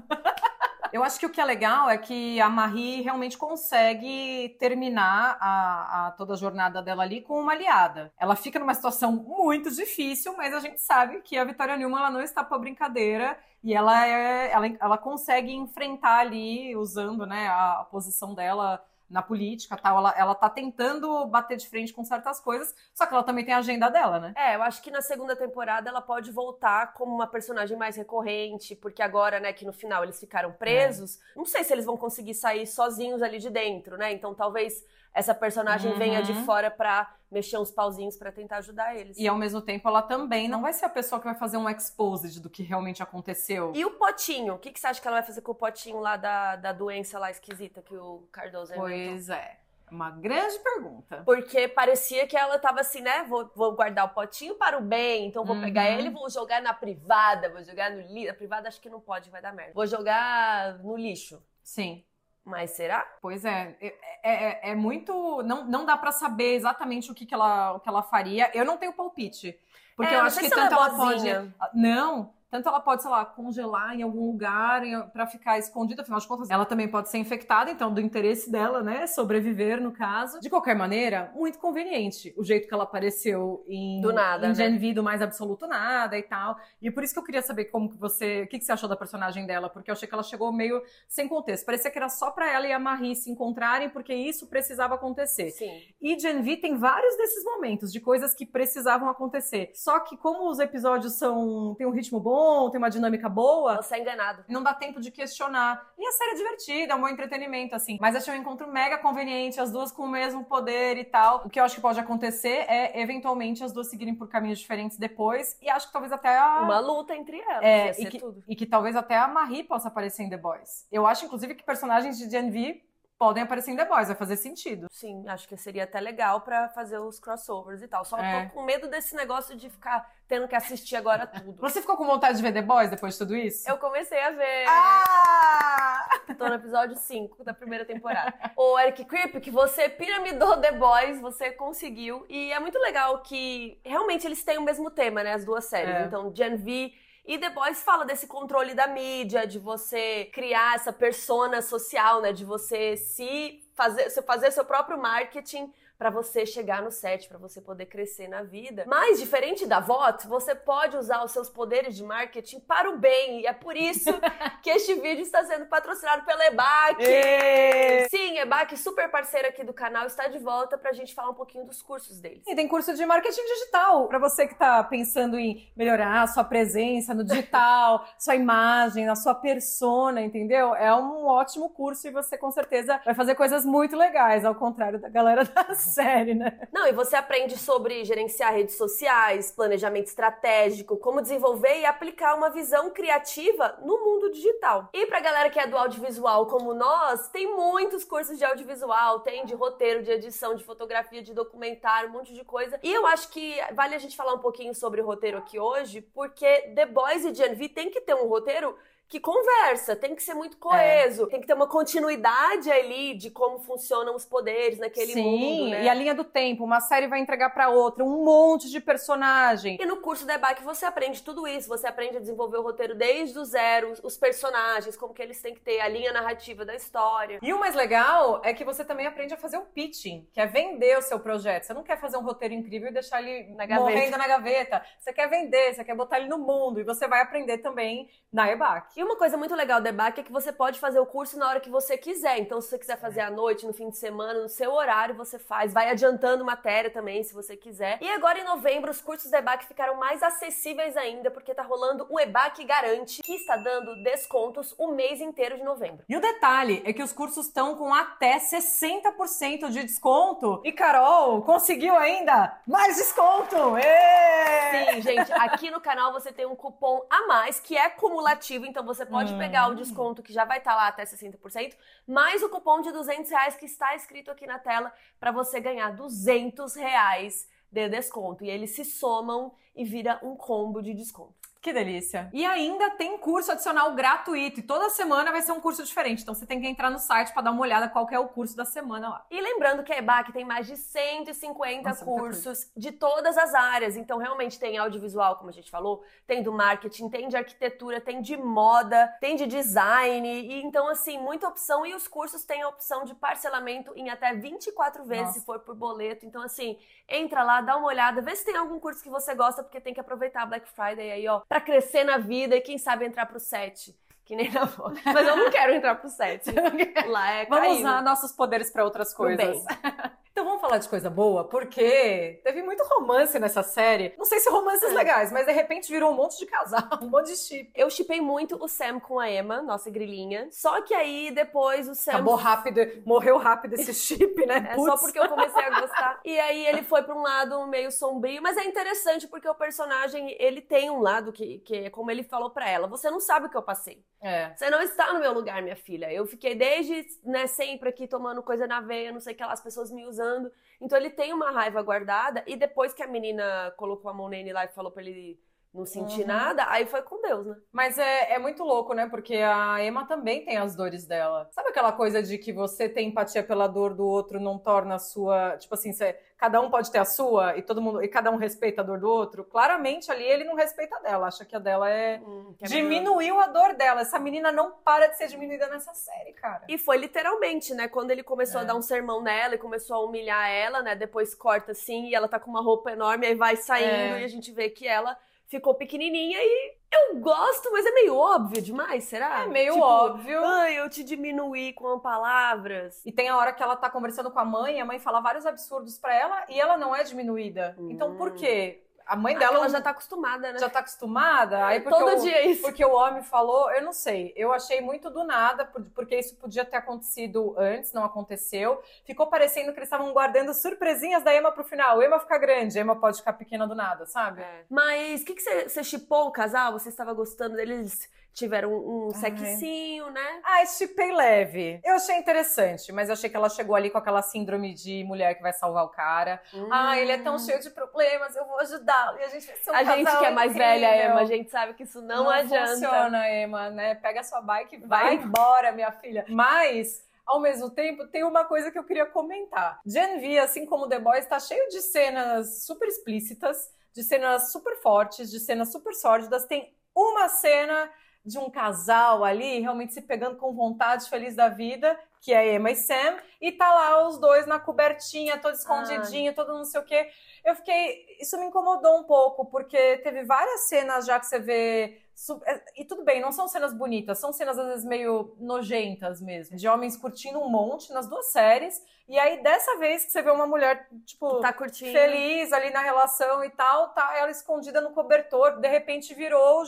Eu 0.91 1.05
acho 1.05 1.19
que 1.21 1.27
o 1.27 1.31
que 1.31 1.41
é 1.41 1.45
legal 1.45 1.91
é 1.91 1.99
que 1.99 2.41
a 2.41 2.49
Marie 2.49 3.03
realmente 3.03 3.37
consegue 3.37 4.57
terminar 4.59 5.37
a, 5.39 6.07
a, 6.07 6.11
toda 6.13 6.33
a 6.33 6.37
jornada 6.37 6.81
dela 6.83 7.03
ali 7.03 7.21
com 7.21 7.39
uma 7.41 7.53
aliada. 7.53 8.11
Ela 8.19 8.35
fica 8.35 8.59
numa 8.59 8.73
situação 8.73 9.13
muito 9.13 9.71
difícil, 9.71 10.35
mas 10.37 10.55
a 10.55 10.61
gente 10.61 10.81
sabe 10.81 11.21
que 11.21 11.37
a 11.37 11.45
Vitória 11.45 11.77
Newman 11.77 11.99
ela 11.99 12.11
não 12.11 12.23
está 12.23 12.43
para 12.43 12.59
brincadeira 12.59 13.39
e 13.63 13.75
ela, 13.75 14.07
é, 14.07 14.51
ela, 14.51 14.67
ela 14.81 14.97
consegue 14.99 15.53
enfrentar 15.53 16.21
ali, 16.21 16.75
usando 16.75 17.27
né, 17.27 17.49
a, 17.49 17.81
a 17.81 17.85
posição 17.85 18.35
dela 18.35 18.83
na 19.09 19.23
política 19.23 19.77
tal. 19.77 19.99
Ela, 19.99 20.15
ela 20.17 20.35
tá 20.35 20.49
tentando 20.51 21.27
bater 21.27 21.57
de 21.57 21.69
frente 21.69 21.93
com 21.93 22.05
certas 22.05 22.41
coisas, 22.41 22.75
só 22.93 23.07
que 23.07 23.15
ela 23.15 23.23
também 23.23 23.45
tem 23.45 23.55
a 23.55 23.59
agenda 23.59 23.89
dela, 23.89 24.19
né? 24.19 24.33
É, 24.37 24.57
eu 24.57 24.63
acho 24.63 24.83
que 24.83 24.91
na 24.91 25.01
segunda 25.01 25.35
temporada 25.35 25.89
ela 25.89 26.01
pode 26.01 26.31
voltar 26.31 26.93
como 26.95 27.15
uma 27.15 27.27
personagem 27.27 27.77
mais 27.77 27.97
recorrente, 27.97 28.75
porque 28.77 29.03
agora, 29.03 29.41
né, 29.41 29.53
que 29.53 29.65
no 29.65 29.73
final 29.73 30.03
eles 30.03 30.21
ficaram 30.21 30.53
presos, 30.53 31.17
é. 31.17 31.39
não 31.39 31.45
sei 31.45 31.65
se 31.65 31.73
eles 31.73 31.85
vão 31.85 31.97
conseguir 31.97 32.35
sair 32.35 32.67
sozinhos 32.67 33.23
ali 33.23 33.39
de 33.39 33.51
dentro, 33.51 33.97
né? 33.97 34.13
Então 34.13 34.35
talvez 34.35 34.85
essa 35.15 35.35
personagem 35.35 35.93
uhum. 35.93 35.99
venha 35.99 36.23
de 36.23 36.33
uhum. 36.33 36.45
fora 36.45 36.71
pra 36.71 37.13
mexer 37.31 37.59
uns 37.59 37.71
pauzinhos 37.71 38.17
para 38.17 38.33
tentar 38.33 38.59
ajudar 38.59 38.97
eles. 38.97 39.17
E 39.19 39.29
ao 39.29 39.37
mesmo 39.37 39.61
tempo 39.61 39.89
ela 39.89 40.03
também 40.03 40.49
não 40.49 40.63
vai 40.63 40.73
ser 40.73 40.87
a 40.87 40.89
pessoa 40.89 41.21
que 41.21 41.27
vai 41.27 41.35
fazer 41.35 41.57
um 41.57 41.69
exposed 41.69 42.41
do 42.41 42.49
que 42.49 42.63
realmente 42.63 43.03
aconteceu. 43.03 43.73
E 43.75 43.85
o 43.85 43.93
potinho? 43.93 44.55
O 44.55 44.59
que, 44.59 44.71
que 44.71 44.81
você 44.81 44.87
acha 44.87 45.01
que 45.01 45.07
ela 45.07 45.19
vai 45.19 45.27
fazer 45.27 45.43
com 45.43 45.53
o 45.53 45.55
potinho 45.55 46.01
lá 46.01 46.17
da, 46.17 46.57
da 46.57 46.73
doença 46.73 47.19
lá 47.19 47.31
esquisita 47.31 47.83
que 47.83 47.97
o 47.97 48.27
Cardoso 48.33 48.73
inventou? 48.73 48.89
Pois 48.89 49.29
é. 49.29 49.59
Uma 49.91 50.11
grande 50.11 50.59
pergunta. 50.59 51.23
Porque 51.25 51.67
parecia 51.67 52.27
que 52.27 52.37
ela 52.37 52.59
tava 52.59 52.81
assim, 52.81 53.01
né? 53.01 53.25
Vou, 53.25 53.51
vou 53.55 53.73
guardar 53.73 54.05
o 54.05 54.11
potinho 54.11 54.55
para 54.55 54.79
o 54.79 54.83
bem, 54.83 55.27
então 55.27 55.45
vou 55.45 55.57
uhum. 55.57 55.63
pegar 55.63 55.91
ele 55.91 56.09
e 56.09 56.11
vou 56.11 56.29
jogar 56.29 56.61
na 56.61 56.75
privada, 56.75 57.49
vou 57.49 57.63
jogar 57.65 57.91
no 57.91 58.03
lixo. 58.03 58.31
A 58.31 58.35
privada 58.35 58.69
acho 58.69 58.81
que 58.81 58.91
não 58.91 59.01
pode, 59.01 59.31
vai 59.31 59.41
dar 59.41 59.53
merda. 59.53 59.73
Vou 59.75 59.87
jogar 59.87 60.79
no 60.79 60.97
lixo. 60.97 61.43
Sim. 61.63 62.05
Mas 62.49 62.71
será? 62.71 63.07
Pois 63.21 63.45
é, 63.45 63.77
é, 63.79 63.95
é, 64.23 64.71
é 64.71 64.75
muito. 64.75 65.43
Não, 65.43 65.67
não 65.67 65.85
dá 65.85 65.99
para 65.99 66.11
saber 66.11 66.55
exatamente 66.55 67.13
o 67.13 67.15
que, 67.15 67.27
que, 67.27 67.35
ela, 67.35 67.75
o 67.75 67.81
que 67.81 67.89
ela 67.89 68.03
faria. 68.03 68.51
Eu 68.55 68.65
não 68.65 68.79
tenho 68.79 68.95
palpite. 68.95 69.61
Porque 69.95 70.15
é, 70.15 70.17
eu 70.17 70.23
acho 70.23 70.41
que 70.41 70.49
tanto 70.49 70.73
ela, 70.73 70.87
ela 70.87 70.97
pode. 70.97 71.29
Não, 71.75 72.33
tanto 72.51 72.69
ela 72.69 72.81
pode, 72.81 73.03
sei 73.03 73.11
lá, 73.11 73.25
congelar 73.25 73.95
em 73.95 74.03
algum 74.03 74.27
lugar 74.27 74.83
para 75.13 75.27
ficar 75.27 75.59
escondida, 75.59 76.03
afinal 76.03 76.19
de 76.19 76.27
contas, 76.27 76.51
ela 76.51 76.65
também 76.65 76.89
pode 76.89 77.11
ser 77.11 77.19
infectada, 77.19 77.71
então 77.71 77.93
do 77.93 78.01
interesse 78.01 78.51
dela, 78.51 78.83
né, 78.83 79.07
sobreviver 79.07 79.81
no 79.81 79.93
caso. 79.93 80.41
De 80.41 80.49
qualquer 80.49 80.75
maneira, 80.75 81.31
muito 81.35 81.59
conveniente 81.59 82.33
o 82.37 82.45
jeito 82.45 82.67
que 82.67 82.75
ela 82.75 82.85
apareceu 82.85 83.65
em 83.69 84.01
do 84.01 84.13
nada, 84.13 84.47
em 84.47 84.49
né? 84.51 84.55
Gen 84.55 84.79
V 84.79 84.95
do 84.95 85.03
mais 85.03 85.21
absoluto 85.21 85.67
nada 85.67 86.17
e 86.17 86.23
tal. 86.23 86.57
E 86.81 86.91
por 86.91 87.03
isso 87.03 87.13
que 87.13 87.21
eu 87.21 87.25
queria 87.25 87.43
saber 87.43 87.67
como 87.67 87.91
que 87.91 87.97
você, 87.97 88.43
o 88.43 88.49
que, 88.49 88.59
que 88.59 88.65
você 88.65 88.73
achou 88.73 88.89
da 88.89 88.97
personagem 88.97 89.47
dela, 89.47 89.69
porque 89.69 89.91
eu 89.91 89.93
achei 89.93 90.09
que 90.09 90.15
ela 90.15 90.23
chegou 90.23 90.53
meio 90.53 90.83
sem 91.07 91.29
contexto. 91.29 91.67
Parecia 91.67 91.91
que 91.91 91.99
era 91.99 92.09
só 92.09 92.31
para 92.31 92.51
ela 92.51 92.67
e 92.67 92.73
a 92.73 92.79
Marie 92.79 93.15
se 93.15 93.31
encontrarem 93.31 93.91
porque 93.91 94.15
isso 94.15 94.47
precisava 94.47 94.95
acontecer. 94.95 95.51
Sim. 95.51 95.83
E 96.01 96.19
Gen 96.19 96.43
V 96.43 96.57
tem 96.57 96.77
vários 96.77 97.17
desses 97.17 97.45
momentos 97.45 97.93
de 97.93 98.01
coisas 98.01 98.35
que 98.35 98.47
precisavam 98.47 99.09
acontecer. 99.09 99.71
Só 99.75 100.01
que 100.01 100.17
como 100.17 100.49
os 100.49 100.59
episódios 100.59 101.19
são 101.19 101.75
tem 101.77 101.87
um 101.87 101.91
ritmo 101.91 102.19
bom 102.21 102.38
bom, 102.39 102.71
tem 102.71 102.79
uma 102.79 102.89
dinâmica 102.89 103.29
boa. 103.29 103.77
Você 103.83 103.97
é 103.97 104.01
enganado. 104.01 104.45
Não 104.49 104.63
dá 104.63 104.73
tempo 104.73 105.01
de 105.01 105.11
questionar. 105.11 105.93
E 105.99 106.07
a 106.07 106.13
série 106.13 106.31
é 106.31 106.35
divertida, 106.35 106.93
é 106.93 106.97
um 106.97 107.01
bom 107.01 107.09
entretenimento, 107.09 107.75
assim. 107.75 107.99
Mas 108.01 108.15
achei 108.15 108.33
um 108.35 108.37
encontro 108.37 108.69
mega 108.69 108.97
conveniente, 108.99 109.61
as 109.61 109.73
duas 109.73 109.91
com 109.91 110.05
o 110.05 110.09
mesmo 110.09 110.45
poder 110.45 110.97
e 110.97 111.05
tal. 111.05 111.43
O 111.45 111.51
que 111.51 111.59
eu 111.59 111.65
acho 111.65 111.75
que 111.75 111.81
pode 111.81 111.99
acontecer 111.99 112.65
é, 112.69 113.01
eventualmente, 113.01 113.65
as 113.65 113.73
duas 113.73 113.89
seguirem 113.89 114.15
por 114.15 114.29
caminhos 114.29 114.61
diferentes 114.61 114.97
depois. 114.97 115.59
E 115.61 115.69
acho 115.69 115.89
que 115.89 115.93
talvez 115.93 116.13
até 116.13 116.39
a. 116.39 116.61
Uma 116.63 116.79
luta 116.79 117.15
entre 117.15 117.39
elas. 117.41 117.65
É, 117.65 118.01
e 118.01 118.07
que, 118.07 118.23
e 118.49 118.57
que 118.57 118.67
talvez 118.67 118.95
até 118.95 119.17
a 119.17 119.27
Marie 119.27 119.65
possa 119.65 119.89
aparecer 119.89 120.23
em 120.23 120.31
The 120.31 120.37
Boys. 120.37 120.87
Eu 120.93 121.07
acho, 121.07 121.25
inclusive, 121.25 121.55
que 121.55 121.65
personagens 121.65 122.17
de 122.19 122.31
Gen 122.31 122.51
V 122.51 122.88
podem 123.19 123.43
aparecer 123.43 123.73
em 123.73 123.77
The 123.77 123.85
Boys, 123.85 124.07
vai 124.07 124.17
fazer 124.17 124.37
sentido. 124.37 124.87
Sim, 124.91 125.27
acho 125.27 125.49
que 125.49 125.57
seria 125.57 125.85
até 125.85 126.01
legal 126.01 126.43
para 126.43 126.69
fazer 126.69 126.99
os 126.99 127.19
crossovers 127.19 127.83
e 127.83 127.89
tal. 127.89 128.05
Só 128.05 128.17
é. 128.17 128.47
tô 128.47 128.55
com 128.55 128.63
medo 128.63 128.89
desse 128.89 129.17
negócio 129.17 129.57
de 129.57 129.69
ficar 129.69 130.09
tendo 130.29 130.47
que 130.47 130.55
assistir 130.55 130.95
agora 130.95 131.27
tudo. 131.29 131.61
Você 131.61 131.81
ficou 131.81 131.97
com 131.97 132.07
vontade 132.07 132.37
de 132.37 132.43
ver 132.43 132.53
The 132.53 132.63
Boys 132.63 132.91
depois 132.91 133.15
de 133.15 133.19
tudo 133.19 133.37
isso? 133.37 133.69
Eu 133.69 133.77
comecei 133.79 134.23
a 134.23 134.31
ver. 134.31 134.67
Ah! 134.69 136.09
Tô 136.39 136.49
no 136.49 136.55
episódio 136.55 136.97
5 136.97 137.43
da 137.43 137.53
primeira 137.53 137.85
temporada. 137.85 138.33
Ô, 138.55 138.79
Eric 138.79 139.05
Creep, 139.05 139.41
que 139.41 139.51
você 139.51 139.89
piramidou 139.89 140.61
The 140.61 140.73
Boys, 140.73 141.21
você 141.21 141.51
conseguiu. 141.51 142.25
E 142.29 142.53
é 142.53 142.61
muito 142.61 142.79
legal 142.79 143.21
que 143.23 143.81
realmente 143.85 144.25
eles 144.27 144.45
têm 144.45 144.59
o 144.59 144.63
mesmo 144.63 144.91
tema, 144.91 145.25
né? 145.25 145.33
As 145.33 145.45
duas 145.45 145.65
séries. 145.65 145.97
É. 145.97 146.05
Então, 146.05 146.33
Gen 146.33 146.57
V 146.57 146.93
e 147.29 147.51
Boys 147.51 147.83
fala 147.83 148.07
desse 148.07 148.27
controle 148.27 148.73
da 148.73 148.87
mídia, 148.87 149.47
de 149.47 149.59
você 149.59 150.31
criar 150.33 150.77
essa 150.77 150.91
persona 150.91 151.61
social, 151.61 152.23
né? 152.23 152.33
De 152.33 152.43
você 152.43 152.97
se 152.97 153.63
fazer, 153.75 154.09
fazer 154.23 154.51
seu 154.51 154.65
próprio 154.65 154.99
marketing 154.99 155.71
para 155.99 156.11
você 156.11 156.47
chegar 156.47 156.81
no 156.81 156.93
set, 156.93 157.29
para 157.29 157.39
você 157.39 157.61
poder 157.61 157.87
crescer 157.87 158.29
na 158.29 158.45
vida. 158.45 158.85
Mas, 158.87 159.19
diferente 159.19 159.67
da 159.67 159.81
VOT, 159.81 160.29
você 160.29 160.55
pode 160.55 160.97
usar 160.97 161.25
os 161.25 161.33
seus 161.33 161.51
poderes 161.51 161.97
de 161.97 162.05
marketing 162.05 162.61
para 162.61 162.89
o 162.89 162.99
bem. 162.99 163.41
E 163.41 163.47
é 163.47 163.53
por 163.53 163.77
isso 163.77 164.09
que 164.63 164.71
este 164.71 164.95
vídeo 164.95 165.23
está 165.23 165.45
sendo 165.45 165.67
patrocinado 165.67 166.25
pela 166.25 166.47
EBAC. 166.47 167.03
E... 167.03 168.09
Sim, 168.09 168.39
EBAC, 168.39 168.77
super 168.77 169.11
parceira 169.11 169.49
aqui 169.49 169.65
do 169.65 169.73
canal, 169.73 170.07
está 170.07 170.29
de 170.29 170.39
volta 170.39 170.79
para 170.79 170.91
a 170.91 170.93
gente 170.93 171.13
falar 171.13 171.31
um 171.31 171.35
pouquinho 171.35 171.65
dos 171.65 171.83
cursos 171.83 172.21
deles. 172.21 172.45
E 172.47 172.55
tem 172.55 172.69
curso 172.69 172.95
de 172.95 173.05
marketing 173.05 173.45
digital. 173.45 174.07
Para 174.07 174.21
você 174.21 174.47
que 174.47 174.53
está 174.53 174.85
pensando 174.85 175.37
em 175.37 175.69
melhorar 175.77 176.23
a 176.23 176.27
sua 176.29 176.45
presença 176.45 177.13
no 177.13 177.25
digital, 177.25 178.07
sua 178.17 178.37
imagem, 178.37 179.09
a 179.09 179.17
sua 179.17 179.35
persona, 179.35 180.21
entendeu? 180.23 180.77
É 180.77 180.95
um 180.95 181.27
ótimo 181.27 181.69
curso 181.71 182.07
e 182.07 182.13
você 182.13 182.39
com 182.39 182.53
certeza 182.53 183.01
vai 183.05 183.15
fazer 183.15 183.35
coisas 183.35 183.65
muito 183.65 183.97
legais, 183.97 184.45
ao 184.45 184.55
contrário 184.55 185.01
da 185.01 185.09
galera 185.09 185.45
das 185.45 185.88
série, 185.95 186.35
né? 186.35 186.69
Não, 186.73 186.87
e 186.87 186.93
você 186.93 187.17
aprende 187.17 187.57
sobre 187.57 188.05
gerenciar 188.05 188.55
redes 188.55 188.77
sociais, 188.77 189.51
planejamento 189.51 190.07
estratégico, 190.07 190.97
como 190.97 191.23
desenvolver 191.23 191.81
e 191.81 191.87
aplicar 191.87 192.35
uma 192.35 192.51
visão 192.51 192.91
criativa 192.91 193.79
no 193.83 193.99
mundo 193.99 194.31
digital. 194.31 194.89
E 194.93 195.07
pra 195.07 195.21
galera 195.21 195.51
que 195.51 195.59
é 195.59 195.67
do 195.67 195.77
audiovisual 195.77 196.47
como 196.47 196.75
nós, 196.75 197.29
tem 197.29 197.55
muitos 197.55 198.05
cursos 198.05 198.39
de 198.39 198.45
audiovisual, 198.45 199.21
tem 199.21 199.45
de 199.45 199.55
roteiro, 199.55 200.03
de 200.03 200.11
edição, 200.11 200.55
de 200.55 200.65
fotografia, 200.65 201.23
de 201.23 201.35
documentário, 201.35 202.11
um 202.11 202.13
monte 202.13 202.33
de 202.33 202.45
coisa. 202.45 202.79
E 202.83 202.93
eu 202.93 203.07
acho 203.07 203.29
que 203.31 203.57
vale 203.75 203.95
a 203.95 203.99
gente 203.99 204.17
falar 204.17 204.35
um 204.35 204.41
pouquinho 204.41 204.75
sobre 204.75 205.01
roteiro 205.01 205.39
aqui 205.39 205.59
hoje, 205.59 206.01
porque 206.01 206.73
The 206.75 206.87
Boys 206.87 207.25
e 207.25 207.35
Gen 207.35 207.55
V 207.55 207.69
tem 207.69 207.91
que 207.91 208.01
ter 208.01 208.15
um 208.15 208.27
roteiro 208.27 208.77
que 209.09 209.19
conversa, 209.19 209.97
tem 209.97 210.15
que 210.15 210.23
ser 210.23 210.35
muito 210.35 210.59
coeso, 210.59 211.25
é. 211.25 211.27
tem 211.29 211.41
que 211.41 211.47
ter 211.47 211.55
uma 211.55 211.67
continuidade 211.67 212.71
ali 212.71 213.15
de 213.15 213.31
como 213.31 213.59
funcionam 213.59 214.15
os 214.15 214.27
poderes 214.27 214.79
naquele 214.79 215.15
Sim, 215.15 215.23
mundo, 215.23 215.71
né? 215.71 215.85
e 215.85 215.89
a 215.89 215.95
linha 215.95 216.15
do 216.15 216.25
tempo, 216.25 216.63
uma 216.63 216.81
série 216.81 217.07
vai 217.07 217.19
entregar 217.19 217.51
para 217.51 217.71
outra 217.71 218.05
um 218.05 218.23
monte 218.23 218.69
de 218.69 218.81
personagem. 218.81 219.79
E 219.81 219.87
no 219.87 219.97
curso 219.97 220.27
da 220.27 220.35
EBAC 220.35 220.63
você 220.63 220.85
aprende 220.85 221.23
tudo 221.23 221.49
isso, 221.49 221.69
você 221.69 221.87
aprende 221.87 222.19
a 222.19 222.21
desenvolver 222.21 222.59
o 222.59 222.63
roteiro 222.63 222.95
desde 222.95 223.39
o 223.39 223.45
zero, 223.47 223.95
os 224.03 224.19
personagens, 224.19 224.95
como 224.95 225.15
que 225.15 225.23
eles 225.23 225.41
têm 225.41 225.55
que 225.55 225.61
ter 225.61 225.81
a 225.81 225.89
linha 225.89 226.13
narrativa 226.13 226.65
da 226.67 226.75
história. 226.75 227.39
E 227.41 227.53
o 227.53 227.59
mais 227.59 227.75
legal 227.75 228.43
é 228.45 228.53
que 228.53 228.65
você 228.65 228.85
também 228.85 229.07
aprende 229.07 229.33
a 229.33 229.39
fazer 229.39 229.57
o 229.57 229.63
pitching, 229.63 230.29
que 230.35 230.41
é 230.41 230.47
vender 230.47 230.99
o 230.99 231.03
seu 231.03 231.19
projeto. 231.19 231.65
Você 231.65 231.73
não 231.73 231.83
quer 231.83 231.99
fazer 231.99 232.19
um 232.19 232.23
roteiro 232.23 232.53
incrível 232.53 232.89
e 232.89 232.93
deixar 232.93 233.23
ele 233.23 233.55
na 233.55 233.67
morrendo 233.67 234.19
na 234.19 234.29
gaveta. 234.29 234.83
Você 234.99 235.15
quer 235.15 235.29
vender, 235.31 235.75
você 235.75 235.83
quer 235.83 235.95
botar 235.95 236.19
ele 236.19 236.29
no 236.29 236.39
mundo 236.39 236.79
e 236.81 236.85
você 236.85 237.09
vai 237.09 237.23
aprender 237.23 237.59
também 237.59 238.11
na 238.31 238.51
EBAC. 238.51 238.98
E 238.99 239.03
uma 239.05 239.15
coisa 239.15 239.37
muito 239.37 239.55
legal 239.55 239.81
do 239.81 239.87
EBAC 239.87 240.19
é 240.19 240.25
que 240.25 240.33
você 240.33 240.53
pode 240.53 240.81
fazer 240.81 240.99
o 240.99 241.07
curso 241.07 241.39
na 241.39 241.49
hora 241.49 241.61
que 241.61 241.71
você 241.71 241.97
quiser. 241.97 242.37
Então, 242.39 242.61
se 242.61 242.69
você 242.69 242.79
quiser 242.81 242.99
fazer 242.99 243.21
à 243.21 243.31
noite, 243.31 243.65
no 243.65 243.73
fim 243.73 243.89
de 243.89 243.97
semana, 243.97 244.43
no 244.43 244.49
seu 244.49 244.73
horário, 244.73 245.15
você 245.15 245.39
faz. 245.39 245.73
Vai 245.73 245.89
adiantando 245.89 246.45
matéria 246.45 246.91
também, 246.91 247.23
se 247.23 247.33
você 247.33 247.57
quiser. 247.57 247.99
E 248.03 248.11
agora, 248.11 248.41
em 248.41 248.45
novembro, 248.45 248.91
os 248.91 249.01
cursos 249.01 249.31
do 249.31 249.37
EBAC 249.37 249.67
ficaram 249.67 249.95
mais 249.95 250.21
acessíveis 250.21 250.97
ainda, 250.97 251.31
porque 251.31 251.55
tá 251.55 251.63
rolando 251.63 252.09
o 252.11 252.19
EBAC 252.19 252.65
Garante, 252.65 253.23
que 253.23 253.35
está 253.37 253.57
dando 253.57 254.03
descontos 254.03 254.75
o 254.77 254.89
mês 254.89 255.21
inteiro 255.21 255.57
de 255.57 255.63
novembro. 255.63 256.05
E 256.09 256.17
o 256.17 256.21
detalhe 256.21 256.83
é 256.85 256.93
que 256.93 257.05
os 257.05 257.13
cursos 257.13 257.47
estão 257.47 257.77
com 257.77 257.95
até 257.95 258.37
60% 258.37 259.71
de 259.71 259.85
desconto. 259.85 260.61
E 260.65 260.73
Carol, 260.73 261.43
conseguiu 261.43 261.97
ainda 261.97 262.61
mais 262.67 262.97
desconto! 262.97 263.79
Êêê! 263.79 264.93
Sim, 264.93 265.03
gente, 265.03 265.33
aqui 265.35 265.71
no 265.71 265.81
canal 265.81 266.13
você 266.13 266.33
tem 266.33 266.47
um 266.47 266.57
cupom 266.57 267.07
a 267.09 267.29
mais, 267.29 267.61
que 267.61 267.77
é 267.77 267.89
cumulativo, 267.91 268.67
então 268.67 268.88
você 268.89 269.05
pode 269.05 269.35
hum. 269.35 269.39
pegar 269.39 269.69
o 269.69 269.75
desconto 269.75 270.23
que 270.23 270.33
já 270.33 270.45
vai 270.45 270.59
estar 270.59 270.71
tá 270.71 270.77
lá 270.77 270.89
até 270.89 271.05
60%, 271.05 271.77
mais 272.07 272.43
o 272.43 272.49
cupom 272.49 272.81
de 272.81 272.91
200 272.91 273.31
reais 273.31 273.55
que 273.55 273.67
está 273.67 273.95
escrito 273.95 274.31
aqui 274.31 274.47
na 274.47 274.59
tela 274.59 274.93
para 275.21 275.31
você 275.31 275.61
ganhar 275.61 275.91
200 275.91 276.75
reais 276.75 277.47
de 277.71 277.89
desconto. 277.89 278.45
E 278.45 278.51
eles 278.51 278.71
se 278.71 278.85
somam 278.85 279.55
e 279.77 279.85
vira 279.85 280.19
um 280.23 280.35
combo 280.35 280.83
de 280.83 280.95
desconto. 280.95 281.38
Que 281.61 281.73
delícia. 281.73 282.31
E 282.33 282.47
ainda 282.47 282.91
tem 282.91 283.19
curso 283.19 283.51
adicional 283.51 283.93
gratuito. 283.93 284.61
E 284.61 284.63
toda 284.63 284.89
semana 284.91 285.33
vai 285.33 285.43
ser 285.43 285.51
um 285.51 285.61
curso 285.61 285.83
diferente. 285.83 286.23
Então 286.23 286.35
você 286.35 286.47
tem 286.47 286.61
que 286.61 286.69
entrar 286.69 286.89
no 286.89 287.01
site 287.01 287.33
para 287.33 287.43
dar 287.43 287.51
uma 287.51 287.61
olhada 287.61 287.89
qual 287.89 288.09
é 288.11 288.19
o 288.19 288.29
curso 288.29 288.57
da 288.57 288.65
semana 288.65 289.09
lá. 289.09 289.27
E 289.29 289.41
lembrando 289.41 289.83
que 289.83 289.93
a 289.93 289.99
EBAC 289.99 290.33
tem 290.33 290.45
mais 290.45 290.69
de 290.69 290.77
150 290.77 291.89
Nossa, 291.89 292.05
cursos 292.05 292.71
de 292.77 292.93
todas 292.93 293.37
as 293.37 293.55
áreas. 293.55 293.97
Então 293.97 294.19
realmente 294.19 294.59
tem 294.59 294.79
audiovisual, 294.79 295.37
como 295.37 295.51
a 295.51 295.53
gente 295.53 295.69
falou, 295.69 296.05
tem 296.29 296.45
do 296.45 296.53
marketing, 296.53 297.09
tem 297.09 297.29
de 297.29 297.37
arquitetura, 297.37 298.01
tem 298.01 298.23
de 298.23 298.37
moda, 298.37 299.09
tem 299.21 299.35
de 299.35 299.47
design. 299.47 300.29
E 300.29 300.63
então, 300.63 300.89
assim, 300.89 301.19
muita 301.19 301.49
opção. 301.49 301.85
E 301.85 301.93
os 301.93 302.07
cursos 302.07 302.45
têm 302.45 302.63
a 302.63 302.69
opção 302.69 303.05
de 303.05 303.17
parcelamento 303.17 303.93
em 303.97 304.11
até 304.11 304.33
24 304.33 305.05
vezes, 305.05 305.27
Nossa. 305.27 305.41
se 305.41 305.45
for 305.45 305.59
por 305.59 305.75
boleto. 305.75 306.25
Então, 306.25 306.41
assim, 306.43 306.79
entra 307.09 307.43
lá, 307.43 307.61
dá 307.61 307.77
uma 307.77 307.89
olhada, 307.89 308.23
vê 308.23 308.35
se 308.37 308.45
tem 308.45 308.57
algum 308.57 308.79
curso 308.79 309.03
que 309.03 309.11
você 309.11 309.35
gosta, 309.35 309.65
porque 309.65 309.81
tem 309.81 309.93
que 309.93 310.01
aproveitar 310.01 310.43
a 310.43 310.47
Black 310.47 310.69
Friday 310.69 311.11
aí, 311.11 311.27
ó 311.27 311.43
para 311.49 311.61
crescer 311.61 312.05
na 312.05 312.19
vida 312.19 312.55
e 312.57 312.61
quem 312.61 312.79
sabe 312.79 313.05
entrar 313.05 313.27
pro 313.27 313.41
set. 313.41 313.97
Que 314.29 314.37
nem 314.37 314.53
na 314.53 314.67
voz. 314.67 315.01
Mas 315.07 315.27
eu 315.27 315.37
não 315.39 315.51
quero 315.51 315.73
entrar 315.73 315.95
pro 315.95 316.11
set. 316.11 316.45
Lá 317.09 317.31
é 317.31 317.47
Vamos 317.47 317.79
usar 317.79 318.03
nossos 318.03 318.31
poderes 318.31 318.71
para 318.71 318.85
outras 318.85 319.15
coisas. 319.15 319.65
Então 320.39 320.47
vamos 320.47 320.61
falar 320.61 320.79
de 320.79 320.89
coisa 320.89 321.11
boa, 321.11 321.43
porque 321.43 322.41
teve 322.45 322.63
muito 322.63 322.81
romance 322.85 323.37
nessa 323.41 323.61
série. 323.65 324.15
Não 324.17 324.25
sei 324.25 324.39
se 324.39 324.49
romances 324.49 324.93
é. 324.93 324.95
legais, 324.95 325.33
mas 325.33 325.47
de 325.47 325.51
repente 325.51 325.91
virou 325.91 326.13
um 326.13 326.15
monte 326.15 326.39
de 326.39 326.47
casal, 326.47 326.81
um 327.03 327.09
monte 327.09 327.27
de 327.27 327.37
chip. 327.37 327.73
Eu 327.75 327.91
chipei 327.91 328.21
muito 328.21 328.55
o 328.55 328.69
Sam 328.69 329.01
com 329.01 329.19
a 329.19 329.29
Emma, 329.29 329.61
nossa 329.63 329.91
grilinha. 329.91 330.47
Só 330.53 330.81
que 330.83 330.95
aí 330.95 331.33
depois 331.33 331.89
o 331.89 331.95
Sam. 331.97 332.13
Acabou 332.13 332.37
rápido, 332.37 333.03
morreu 333.05 333.37
rápido 333.37 333.75
esse 333.75 333.93
chip, 333.93 334.47
né? 334.47 334.69
É 334.71 334.77
só 334.77 334.97
porque 334.97 335.19
eu 335.19 335.29
comecei 335.29 335.61
a 335.61 335.81
gostar. 335.81 336.21
E 336.25 336.39
aí 336.39 336.67
ele 336.67 336.85
foi 336.85 337.03
pra 337.03 337.17
um 337.17 337.23
lado 337.23 337.67
meio 337.67 337.91
sombrio, 337.91 338.41
mas 338.41 338.57
é 338.57 338.65
interessante 338.65 339.27
porque 339.27 339.49
o 339.49 339.57
personagem, 339.57 340.37
ele 340.39 340.61
tem 340.61 340.89
um 340.89 341.01
lado 341.01 341.33
que, 341.33 341.59
que 341.67 341.75
é 341.87 341.91
como 341.91 342.13
ele 342.13 342.23
falou 342.23 342.51
para 342.51 342.71
ela: 342.71 342.87
você 342.87 343.11
não 343.11 343.19
sabe 343.19 343.47
o 343.47 343.51
que 343.51 343.57
eu 343.57 343.63
passei. 343.63 344.05
É. 344.21 344.55
Você 344.55 344.69
não 344.69 344.83
está 344.83 345.13
no 345.13 345.21
meu 345.21 345.33
lugar, 345.33 345.63
minha 345.63 345.77
filha. 345.77 346.13
Eu 346.13 346.27
fiquei 346.27 346.55
desde, 346.55 347.07
né, 347.25 347.47
sempre 347.47 347.89
aqui 347.89 348.09
tomando 348.09 348.43
coisa 348.43 348.67
na 348.67 348.81
veia, 348.81 349.13
não 349.13 349.21
sei 349.21 349.33
o 349.33 349.37
que 349.37 349.45
lá, 349.45 349.53
as 349.53 349.63
pessoas 349.63 349.91
me 349.91 350.05
usando 350.07 350.51
então 350.81 350.97
ele 350.97 351.11
tem 351.11 351.33
uma 351.33 351.51
raiva 351.51 351.83
guardada 351.83 352.43
e 352.47 352.57
depois 352.57 352.95
que 352.95 353.03
a 353.03 353.07
menina 353.07 353.73
colocou 353.77 354.11
a 354.11 354.15
mão 354.15 354.29
nele 354.29 354.53
lá 354.53 354.65
e 354.65 354.69
falou 354.69 354.93
pra 354.93 355.03
ele 355.03 355.39
não 355.79 355.87
sentir 355.87 356.23
uhum. 356.23 356.27
nada, 356.27 356.67
aí 356.69 356.87
foi 356.87 357.03
com 357.03 357.21
Deus, 357.23 357.47
né? 357.47 357.57
Mas 357.73 357.99
é, 357.99 358.33
é 358.33 358.39
muito 358.39 358.65
louco, 358.65 358.93
né? 358.95 359.09
Porque 359.09 359.37
a 359.37 359.83
Emma 359.83 360.07
também 360.07 360.45
tem 360.45 360.57
as 360.57 360.75
dores 360.75 361.07
dela. 361.07 361.49
Sabe 361.53 361.69
aquela 361.69 361.93
coisa 361.93 362.23
de 362.23 362.37
que 362.39 362.53
você 362.53 362.89
ter 362.89 363.03
empatia 363.03 363.43
pela 363.43 363.67
dor 363.67 363.95
do 363.95 364.07
outro 364.07 364.41
não 364.41 364.59
torna 364.59 364.97
a 364.97 364.99
sua. 364.99 365.57
Tipo 365.59 365.75
assim, 365.75 365.93
você, 365.93 366.19
cada 366.37 366.61
um 366.61 366.71
pode 366.71 366.91
ter 366.91 366.99
a 366.99 367.05
sua 367.05 367.57
e 367.57 367.63
todo 367.63 367.81
mundo. 367.81 368.03
E 368.03 368.09
cada 368.09 368.31
um 368.31 368.37
respeita 368.37 368.81
a 368.81 368.85
dor 368.85 368.99
do 368.99 369.09
outro? 369.09 369.45
Claramente 369.45 370.11
ali 370.11 370.25
ele 370.25 370.45
não 370.45 370.55
respeita 370.55 370.97
a 370.97 371.01
dela, 371.01 371.29
acha 371.29 371.45
que 371.45 371.55
a 371.55 371.59
dela 371.59 371.89
é. 371.89 372.19
Hum, 372.19 372.55
é 372.61 372.67
diminuiu 372.67 373.39
a 373.39 373.47
dor 373.47 373.75
dela. 373.75 374.01
Essa 374.01 374.19
menina 374.19 374.51
não 374.51 374.73
para 374.85 375.07
de 375.07 375.17
ser 375.17 375.29
diminuída 375.29 375.69
nessa 375.69 375.95
série, 375.95 376.33
cara. 376.33 376.65
E 376.69 376.77
foi 376.77 376.97
literalmente, 376.97 377.75
né? 377.75 377.89
Quando 377.89 378.11
ele 378.11 378.23
começou 378.23 378.61
é. 378.61 378.65
a 378.65 378.67
dar 378.67 378.75
um 378.75 378.83
sermão 378.83 379.23
nela 379.23 379.55
e 379.55 379.59
começou 379.59 379.97
a 379.97 380.05
humilhar 380.05 380.49
ela, 380.51 380.83
né? 380.83 380.95
Depois 380.95 381.35
corta 381.35 381.73
assim 381.73 382.09
e 382.09 382.15
ela 382.15 382.29
tá 382.29 382.41
com 382.41 382.51
uma 382.51 382.63
roupa 382.63 382.91
enorme, 382.91 383.27
aí 383.27 383.35
vai 383.35 383.57
saindo 383.57 384.17
é. 384.17 384.21
e 384.21 384.25
a 384.25 384.29
gente 384.29 384.51
vê 384.53 384.69
que 384.69 384.87
ela 384.87 385.17
ficou 385.49 385.75
pequenininha 385.75 386.39
e 386.41 386.75
eu 386.91 387.17
gosto, 387.21 387.71
mas 387.73 387.85
é 387.85 387.91
meio 387.91 388.15
óbvio 388.15 388.63
demais, 388.63 389.05
será? 389.05 389.45
É 389.45 389.47
meio 389.47 389.75
tipo, 389.75 389.85
óbvio. 389.85 390.45
Ai, 390.45 390.79
eu 390.79 390.89
te 390.89 391.03
diminuí 391.03 391.73
com 391.73 391.99
palavras. 391.99 393.03
E 393.05 393.11
tem 393.11 393.29
a 393.29 393.37
hora 393.37 393.53
que 393.53 393.63
ela 393.63 393.77
tá 393.77 393.91
conversando 393.91 394.31
com 394.31 394.39
a 394.39 394.45
mãe, 394.45 394.81
a 394.81 394.85
mãe 394.85 394.99
fala 394.99 395.21
vários 395.21 395.45
absurdos 395.45 395.99
para 395.99 396.15
ela 396.15 396.45
e 396.49 396.61
ela 396.61 396.77
não 396.77 396.95
é 396.95 397.03
diminuída. 397.03 397.75
Hum. 397.79 397.91
Então 397.91 398.17
por 398.17 398.33
hum. 398.33 398.35
quê? 398.37 398.83
A 399.09 399.17
mãe 399.17 399.37
dela. 399.37 399.57
Ela 399.57 399.69
já 399.71 399.81
tá 399.81 399.91
acostumada, 399.91 400.53
né? 400.53 400.59
Já 400.59 400.69
tá 400.69 400.81
acostumada. 400.81 401.67
Aí 401.67 401.81
porque 401.81 401.99
Todo 401.99 402.19
o, 402.19 402.21
dia 402.21 402.47
isso. 402.47 402.61
Porque 402.61 402.85
o 402.85 402.93
homem 402.93 403.23
falou, 403.23 403.71
eu 403.73 403.83
não 403.83 403.93
sei. 403.93 404.33
Eu 404.37 404.53
achei 404.53 404.83
muito 404.83 405.09
do 405.09 405.25
nada, 405.25 405.65
porque 405.95 406.17
isso 406.17 406.37
podia 406.37 406.65
ter 406.65 406.77
acontecido 406.77 407.55
antes, 407.57 407.93
não 407.95 408.05
aconteceu. 408.05 408.83
Ficou 409.05 409.27
parecendo 409.27 409.73
que 409.73 409.79
eles 409.79 409.87
estavam 409.87 410.13
guardando 410.13 410.53
surpresinhas 410.53 411.25
da 411.25 411.35
Emma 411.35 411.51
pro 411.51 411.65
final. 411.65 412.03
Emma 412.03 412.21
fica 412.21 412.37
grande, 412.37 412.79
Emma 412.79 412.97
pode 412.97 413.19
ficar 413.19 413.33
pequena 413.33 413.67
do 413.67 413.75
nada, 413.75 414.05
sabe? 414.05 414.43
É. 414.43 414.65
Mas 414.69 415.23
o 415.23 415.25
que, 415.25 415.41
você, 415.41 415.83
chipou 415.83 416.27
o 416.27 416.31
casal? 416.31 416.73
Você 416.75 416.91
estava 416.91 417.15
gostando 417.15 417.57
deles? 417.57 418.09
tiveram 418.39 418.73
um 418.73 419.11
sexinho, 419.11 420.11
né? 420.11 420.41
Ah, 420.45 420.65
chipei 420.65 421.13
leve. 421.13 421.81
Eu 421.85 421.97
achei 421.97 422.17
interessante, 422.17 422.93
mas 422.93 423.09
eu 423.09 423.15
achei 423.15 423.29
que 423.29 423.37
ela 423.37 423.49
chegou 423.49 423.75
ali 423.75 423.91
com 423.91 423.99
aquela 423.99 424.23
síndrome 424.23 424.73
de 424.73 425.03
mulher 425.05 425.35
que 425.35 425.43
vai 425.43 425.53
salvar 425.53 425.85
o 425.85 425.89
cara. 425.89 426.41
Hum. 426.55 426.69
Ah, 426.71 426.97
ele 426.97 427.11
é 427.11 427.19
tão 427.19 427.37
cheio 427.39 427.61
de 427.61 427.71
problemas, 427.71 428.37
eu 428.37 428.47
vou 428.47 428.65
ajudá-lo. 428.99 429.19
E 429.19 429.25
a 429.25 429.29
gente 429.29 429.53
um 429.69 429.75
A 429.75 429.85
gente 429.85 430.19
que 430.19 430.25
é 430.25 430.31
mais 430.31 430.51
incrível. 430.51 430.73
velha, 430.81 431.07
Emma, 431.07 431.21
a 431.21 431.25
gente 431.25 431.51
sabe 431.51 431.75
que 431.75 431.83
isso 431.83 432.01
não, 432.03 432.25
não 432.25 432.31
adianta. 432.31 432.73
funciona, 432.73 433.31
Emma, 433.31 433.71
né? 433.71 433.95
Pega 433.97 434.21
a 434.21 434.25
sua 434.25 434.41
bike 434.41 434.77
e 434.77 434.79
vai, 434.81 435.17
vai 435.17 435.25
embora, 435.25 435.73
minha 435.73 435.93
filha. 435.93 436.25
Mas 436.29 437.07
ao 437.29 437.41
mesmo 437.41 437.69
tempo, 437.69 438.07
tem 438.07 438.25
uma 438.25 438.45
coisa 438.47 438.71
que 438.71 438.79
eu 438.79 438.85
queria 438.85 439.05
comentar. 439.05 439.81
Gen 439.85 440.19
V, 440.19 440.39
assim 440.39 440.65
como 440.65 440.89
The 440.89 440.99
Boys, 440.99 441.25
está 441.25 441.39
cheio 441.39 441.69
de 441.69 441.83
cenas 441.83 442.65
super 442.65 442.89
explícitas, 442.89 443.71
de 443.93 444.03
cenas 444.03 444.51
super 444.51 444.81
fortes, 444.81 445.31
de 445.31 445.39
cenas 445.39 445.71
super 445.71 445.95
sórdidas. 445.95 446.47
Tem 446.47 446.75
uma 446.95 447.29
cena 447.29 447.91
de 448.25 448.39
um 448.39 448.51
casal 448.51 449.25
ali 449.25 449.61
realmente 449.61 449.93
se 449.93 450.01
pegando 450.01 450.37
com 450.37 450.55
vontade, 450.55 451.09
feliz 451.09 451.37
da 451.37 451.51
vida, 451.51 451.99
que 452.21 452.33
é 452.33 452.55
Emma 452.55 452.71
e 452.71 452.77
Sam, 452.77 453.17
e 453.41 453.53
tá 453.53 453.73
lá 453.73 454.07
os 454.09 454.19
dois 454.19 454.47
na 454.47 454.59
cobertinha, 454.59 455.39
todo 455.39 455.55
escondidinho, 455.55 456.31
Ai. 456.31 456.35
todo 456.35 456.53
não 456.53 456.65
sei 456.65 456.81
o 456.81 456.85
quê. 456.85 457.09
Eu 457.45 457.55
fiquei. 457.55 458.05
Isso 458.21 458.39
me 458.39 458.47
incomodou 458.47 458.99
um 458.99 459.05
pouco, 459.05 459.47
porque 459.47 459.99
teve 459.99 460.25
várias 460.25 460.69
cenas 460.69 461.07
já 461.07 461.19
que 461.19 461.27
você 461.27 461.39
vê 461.39 462.03
é, 462.47 462.61
e 462.77 462.85
tudo 462.85 463.05
bem, 463.05 463.21
não 463.21 463.31
são 463.31 463.47
cenas 463.47 463.73
bonitas, 463.73 464.19
são 464.19 464.33
cenas 464.33 464.59
às 464.59 464.67
vezes 464.67 464.85
meio 464.85 465.37
nojentas 465.39 466.21
mesmo, 466.21 466.57
de 466.57 466.67
homens 466.67 466.97
curtindo 466.97 467.39
um 467.39 467.49
monte 467.49 467.93
nas 467.93 468.09
duas 468.09 468.33
séries. 468.33 468.83
E 469.09 469.19
aí, 469.19 469.43
dessa 469.43 469.79
vez 469.79 470.05
que 470.05 470.13
você 470.13 470.21
vê 470.21 470.31
uma 470.31 470.47
mulher, 470.47 470.87
tipo, 471.07 471.41
tá 471.41 471.51
curtindo. 471.51 471.91
feliz 471.93 472.53
ali 472.53 472.69
na 472.69 472.81
relação 472.81 473.43
e 473.43 473.49
tal, 473.49 473.89
tá 473.89 474.15
ela 474.15 474.31
escondida 474.31 474.83
no 474.83 474.91
cobertor, 474.91 475.59
de 475.59 475.67
repente 475.67 476.13
virou, 476.15 476.63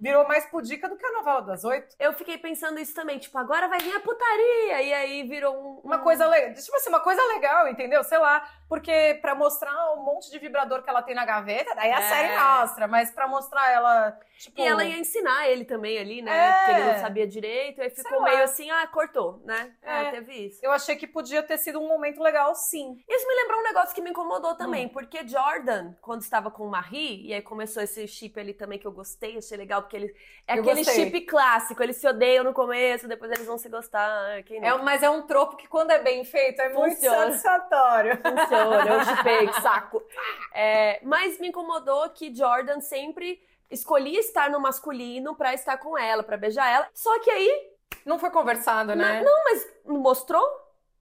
virou 0.00 0.26
mais 0.26 0.46
pudica 0.46 0.88
do 0.88 0.96
que 0.96 1.04
a 1.04 1.12
novela 1.12 1.42
das 1.42 1.62
oito. 1.62 1.94
Eu 1.98 2.14
fiquei 2.14 2.38
pensando 2.38 2.80
isso 2.80 2.94
também, 2.94 3.18
tipo, 3.18 3.36
agora 3.36 3.68
vai 3.68 3.78
vir 3.80 3.94
a 3.94 4.00
putaria, 4.00 4.80
e 4.80 4.94
aí 4.94 5.22
virou 5.24 5.54
um, 5.54 5.80
uma 5.84 5.98
coisa 5.98 6.26
legal, 6.26 6.54
tipo 6.54 6.74
assim, 6.74 6.88
uma 6.88 7.00
coisa 7.00 7.22
legal, 7.34 7.68
entendeu? 7.68 8.02
Sei 8.02 8.16
lá, 8.16 8.48
porque 8.66 9.18
para 9.20 9.34
mostrar 9.34 9.92
um 9.92 10.02
monte 10.02 10.30
de 10.30 10.38
vibrador 10.38 10.82
que 10.82 10.88
ela 10.88 11.02
tem 11.02 11.14
na 11.14 11.26
gaveta, 11.26 11.74
daí 11.74 11.92
a 11.92 12.00
é. 12.00 12.08
série 12.08 12.38
mostra, 12.38 12.88
mas 12.88 13.10
para 13.10 13.28
mostrar 13.28 13.70
ela, 13.70 14.18
tipo... 14.38 14.58
E 14.58 14.66
ela 14.66 14.84
ia 14.84 14.98
ensinar 14.98 15.50
ele 15.50 15.66
também 15.66 15.98
ali, 15.98 16.22
né? 16.22 16.34
É. 16.34 16.52
Porque 16.52 16.70
ele 16.70 16.92
não 16.92 17.00
sabia 17.00 17.26
direito, 17.26 17.82
aí 17.82 17.90
ficou 17.90 18.22
meio 18.22 18.42
assim, 18.42 18.70
ah, 18.70 18.86
cortou, 18.86 19.42
né? 19.44 19.74
É. 19.82 20.10
teve 20.12 20.32
isso. 20.46 20.60
Eu 20.62 20.72
achei 20.72 20.96
que 20.96 21.06
podia 21.06 21.42
ter 21.42 21.58
sido 21.58 21.73
um 21.76 21.88
momento 21.88 22.22
legal, 22.22 22.54
sim. 22.54 23.02
Isso 23.08 23.26
me 23.26 23.34
lembrou 23.34 23.60
um 23.60 23.64
negócio 23.64 23.94
que 23.94 24.00
me 24.00 24.10
incomodou 24.10 24.54
também, 24.54 24.86
hum. 24.86 24.90
porque 24.90 25.26
Jordan, 25.26 25.94
quando 26.00 26.22
estava 26.22 26.50
com 26.50 26.66
Marie, 26.66 27.26
e 27.26 27.34
aí 27.34 27.42
começou 27.42 27.82
esse 27.82 28.06
chip 28.06 28.38
ali 28.38 28.54
também 28.54 28.78
que 28.78 28.86
eu 28.86 28.92
gostei, 28.92 29.36
achei 29.36 29.56
legal, 29.56 29.82
porque 29.82 29.96
ele 29.96 30.14
é 30.46 30.56
eu 30.56 30.60
aquele 30.60 30.84
gostei. 30.84 31.04
chip 31.04 31.20
clássico, 31.22 31.82
eles 31.82 31.96
se 31.96 32.06
odeiam 32.06 32.44
no 32.44 32.52
começo, 32.52 33.08
depois 33.08 33.30
eles 33.32 33.46
vão 33.46 33.58
se 33.58 33.68
gostar, 33.68 34.42
quem 34.44 34.60
não? 34.60 34.68
É, 34.68 34.82
mas 34.82 35.02
é 35.02 35.10
um 35.10 35.22
tropo 35.22 35.56
que 35.56 35.68
quando 35.68 35.90
é 35.90 35.98
bem 35.98 36.24
feito 36.24 36.60
é 36.60 36.70
Funciona. 36.70 37.26
muito 37.26 37.32
satisfatório. 37.38 38.16
Funciona, 38.16 38.94
eu 38.94 39.04
chipei, 39.04 39.46
que 39.48 39.60
saco. 39.62 40.02
É, 40.52 41.00
mas 41.02 41.38
me 41.38 41.48
incomodou 41.48 42.08
que 42.10 42.34
Jordan 42.34 42.80
sempre 42.80 43.40
escolhi 43.70 44.16
estar 44.16 44.50
no 44.50 44.60
masculino 44.60 45.34
para 45.34 45.54
estar 45.54 45.76
com 45.78 45.98
ela, 45.98 46.22
para 46.22 46.36
beijar 46.36 46.70
ela. 46.70 46.88
Só 46.92 47.18
que 47.20 47.30
aí. 47.30 47.74
Não 48.04 48.18
foi 48.18 48.30
conversado, 48.30 48.94
né? 48.94 49.22
Não, 49.22 49.24
não, 49.24 49.44
mas 49.44 49.74
mostrou 49.86 50.44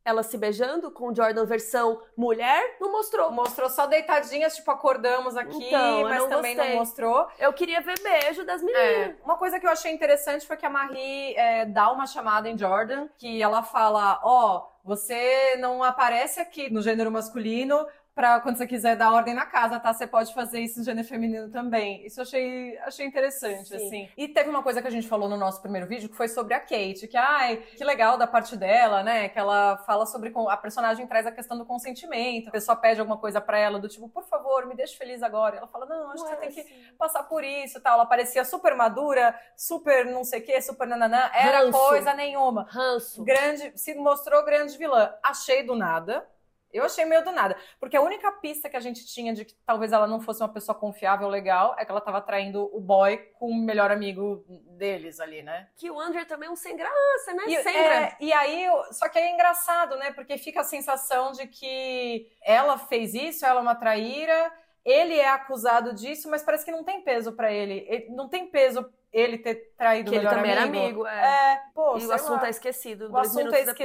ela 0.05 0.21
se 0.23 0.37
beijando 0.37 0.91
com 0.91 1.13
Jordan 1.13 1.45
versão 1.45 2.01
mulher, 2.15 2.77
não 2.79 2.91
mostrou. 2.91 3.31
Mostrou 3.31 3.69
só 3.69 3.85
deitadinhas, 3.87 4.55
tipo, 4.55 4.69
acordamos 4.69 5.37
aqui, 5.37 5.67
então, 5.67 6.03
mas 6.03 6.21
não 6.21 6.29
também 6.29 6.55
gostei. 6.55 6.73
não 6.73 6.79
mostrou. 6.79 7.27
Eu 7.39 7.53
queria 7.53 7.81
ver 7.81 7.99
beijo 8.01 8.45
das 8.45 8.61
meninas. 8.61 8.83
É. 8.83 9.15
Uma 9.23 9.37
coisa 9.37 9.59
que 9.59 9.65
eu 9.65 9.71
achei 9.71 9.91
interessante 9.91 10.45
foi 10.45 10.57
que 10.57 10.65
a 10.65 10.69
Marie 10.69 11.35
é, 11.35 11.65
dá 11.65 11.91
uma 11.91 12.05
chamada 12.05 12.49
em 12.49 12.57
Jordan, 12.57 13.07
que 13.17 13.41
ela 13.41 13.63
fala, 13.63 14.19
ó, 14.23 14.57
oh, 14.57 14.73
você 14.83 15.55
não 15.57 15.81
aparece 15.81 16.41
aqui 16.41 16.69
no 16.69 16.81
gênero 16.81 17.09
masculino, 17.09 17.87
para 18.15 18.39
quando 18.41 18.57
você 18.57 18.67
quiser 18.67 18.95
dar 18.95 19.11
ordem 19.11 19.33
na 19.33 19.45
casa, 19.45 19.79
tá? 19.79 19.91
Você 19.91 20.05
pode 20.05 20.33
fazer 20.33 20.59
isso 20.59 20.79
no 20.79 20.85
gênero 20.85 21.07
feminino 21.07 21.49
também. 21.49 22.05
Isso 22.05 22.19
eu 22.19 22.23
achei, 22.23 22.77
achei 22.79 23.05
interessante, 23.05 23.69
Sim. 23.69 23.75
assim. 23.75 24.09
E 24.15 24.27
teve 24.27 24.49
uma 24.49 24.61
coisa 24.61 24.81
que 24.81 24.87
a 24.87 24.91
gente 24.91 25.07
falou 25.07 25.27
no 25.27 25.35
nosso 25.35 25.61
primeiro 25.61 25.87
vídeo, 25.87 26.07
que 26.07 26.15
foi 26.15 26.27
sobre 26.27 26.53
a 26.53 26.59
Kate, 26.59 27.07
que, 27.07 27.17
ai, 27.17 27.57
que 27.57 27.83
legal 27.83 28.17
da 28.17 28.27
parte 28.27 28.55
dela, 28.55 29.01
né? 29.01 29.29
Que 29.29 29.39
ela 29.39 29.77
fala 29.77 30.05
sobre, 30.05 30.31
a 30.47 30.57
personagem 30.57 31.07
traz 31.07 31.25
a 31.25 31.31
questão 31.31 31.57
do 31.57 31.65
consentimento. 31.65 32.49
A 32.49 32.51
pessoa 32.51 32.75
pede 32.75 32.99
alguma 32.99 33.17
coisa 33.17 33.41
para 33.41 33.57
ela, 33.57 33.79
do 33.79 33.89
tipo, 33.89 34.07
por 34.07 34.23
favor, 34.25 34.67
me 34.67 34.75
deixe 34.75 34.95
feliz 34.95 35.23
agora. 35.23 35.55
E 35.55 35.57
ela 35.57 35.67
fala, 35.67 35.87
não, 35.87 36.11
acho 36.11 36.23
não 36.23 36.29
que 36.29 36.29
você 36.29 36.33
é 36.33 36.37
tem 36.37 36.49
assim. 36.49 36.63
que 36.63 36.93
passar 36.93 37.23
por 37.23 37.43
isso, 37.43 37.81
tal. 37.81 37.95
Ela 37.95 38.05
parecia 38.05 38.45
super 38.45 38.75
madura, 38.75 39.35
super 39.57 40.05
não 40.05 40.23
sei 40.23 40.39
o 40.39 40.43
que, 40.43 40.61
super 40.61 40.87
nananã. 40.87 41.31
Era 41.33 41.61
Ranço. 41.61 41.71
coisa 41.71 42.13
nenhuma. 42.13 42.67
Ranço. 42.69 43.23
Grande, 43.23 43.71
se 43.75 43.95
mostrou 43.95 44.45
grande 44.45 44.77
vilã. 44.77 45.13
Achei 45.23 45.63
do 45.63 45.75
nada 45.75 46.27
Eu 46.73 46.83
achei 46.85 47.05
meio 47.05 47.23
do 47.23 47.31
nada. 47.31 47.55
Porque 47.79 47.95
a 47.95 48.01
única 48.01 48.31
pista 48.31 48.69
que 48.69 48.75
a 48.75 48.79
gente 48.79 49.05
tinha 49.05 49.33
de 49.33 49.45
que 49.45 49.53
talvez 49.65 49.93
ela 49.93 50.07
não 50.07 50.19
fosse 50.19 50.41
uma 50.41 50.49
pessoa 50.49 50.73
confiável, 50.77 51.27
legal, 51.29 51.75
é 51.77 51.85
que 51.85 51.91
ela 51.91 52.01
tava 52.01 52.19
traindo 52.21 52.69
o 52.75 52.81
boy 52.81 53.17
com 53.39 53.49
o 53.49 53.55
melhor 53.55 53.91
amigo 53.91 54.43
deles 54.77 55.19
ali, 55.19 55.43
né? 55.43 55.69
Que 55.77 55.91
o 55.91 55.99
Andrew 55.99 56.25
também 56.25 56.49
é 56.49 56.51
um 56.51 56.55
sem 56.55 56.75
graça, 56.75 57.33
né? 57.33 57.43
E, 57.47 57.55
Sempre. 57.55 57.71
é, 57.71 58.17
e 58.19 58.33
aí, 58.33 58.67
só 58.91 59.07
que 59.07 59.19
aí 59.19 59.25
é 59.25 59.31
engraçado, 59.33 59.95
né? 59.97 60.11
Porque 60.11 60.37
fica 60.37 60.61
a 60.61 60.65
sensação 60.65 61.31
de 61.31 61.47
que 61.47 62.27
ela 62.43 62.77
fez 62.77 63.13
isso, 63.13 63.45
ela 63.45 63.59
é 63.59 63.63
uma 63.63 63.75
traíra, 63.75 64.51
ele 64.83 65.17
é 65.17 65.29
acusado 65.29 65.93
disso, 65.93 66.29
mas 66.29 66.43
parece 66.43 66.65
que 66.65 66.71
não 66.71 66.83
tem 66.83 67.01
peso 67.01 67.33
pra 67.33 67.51
ele. 67.51 67.85
ele 67.87 68.09
não 68.09 68.27
tem 68.27 68.47
peso 68.47 68.91
ele 69.11 69.37
ter 69.37 69.73
traído 69.77 70.09
Que 70.09 70.17
o 70.17 70.19
ele 70.19 70.25
melhor 70.25 70.35
também 70.35 70.57
amigo. 70.57 70.75
era 70.75 70.85
amigo, 70.85 71.07
é. 71.07 71.53
É, 71.53 71.61
pô, 71.73 71.97
e 71.97 72.05
o 72.07 72.11
assunto 72.11 72.41
lá. 72.41 72.47
é 72.47 72.49
esquecido. 72.49 73.11
O 73.11 73.17
assunto 73.17 73.53
é 73.53 73.63
depois. 73.63 73.75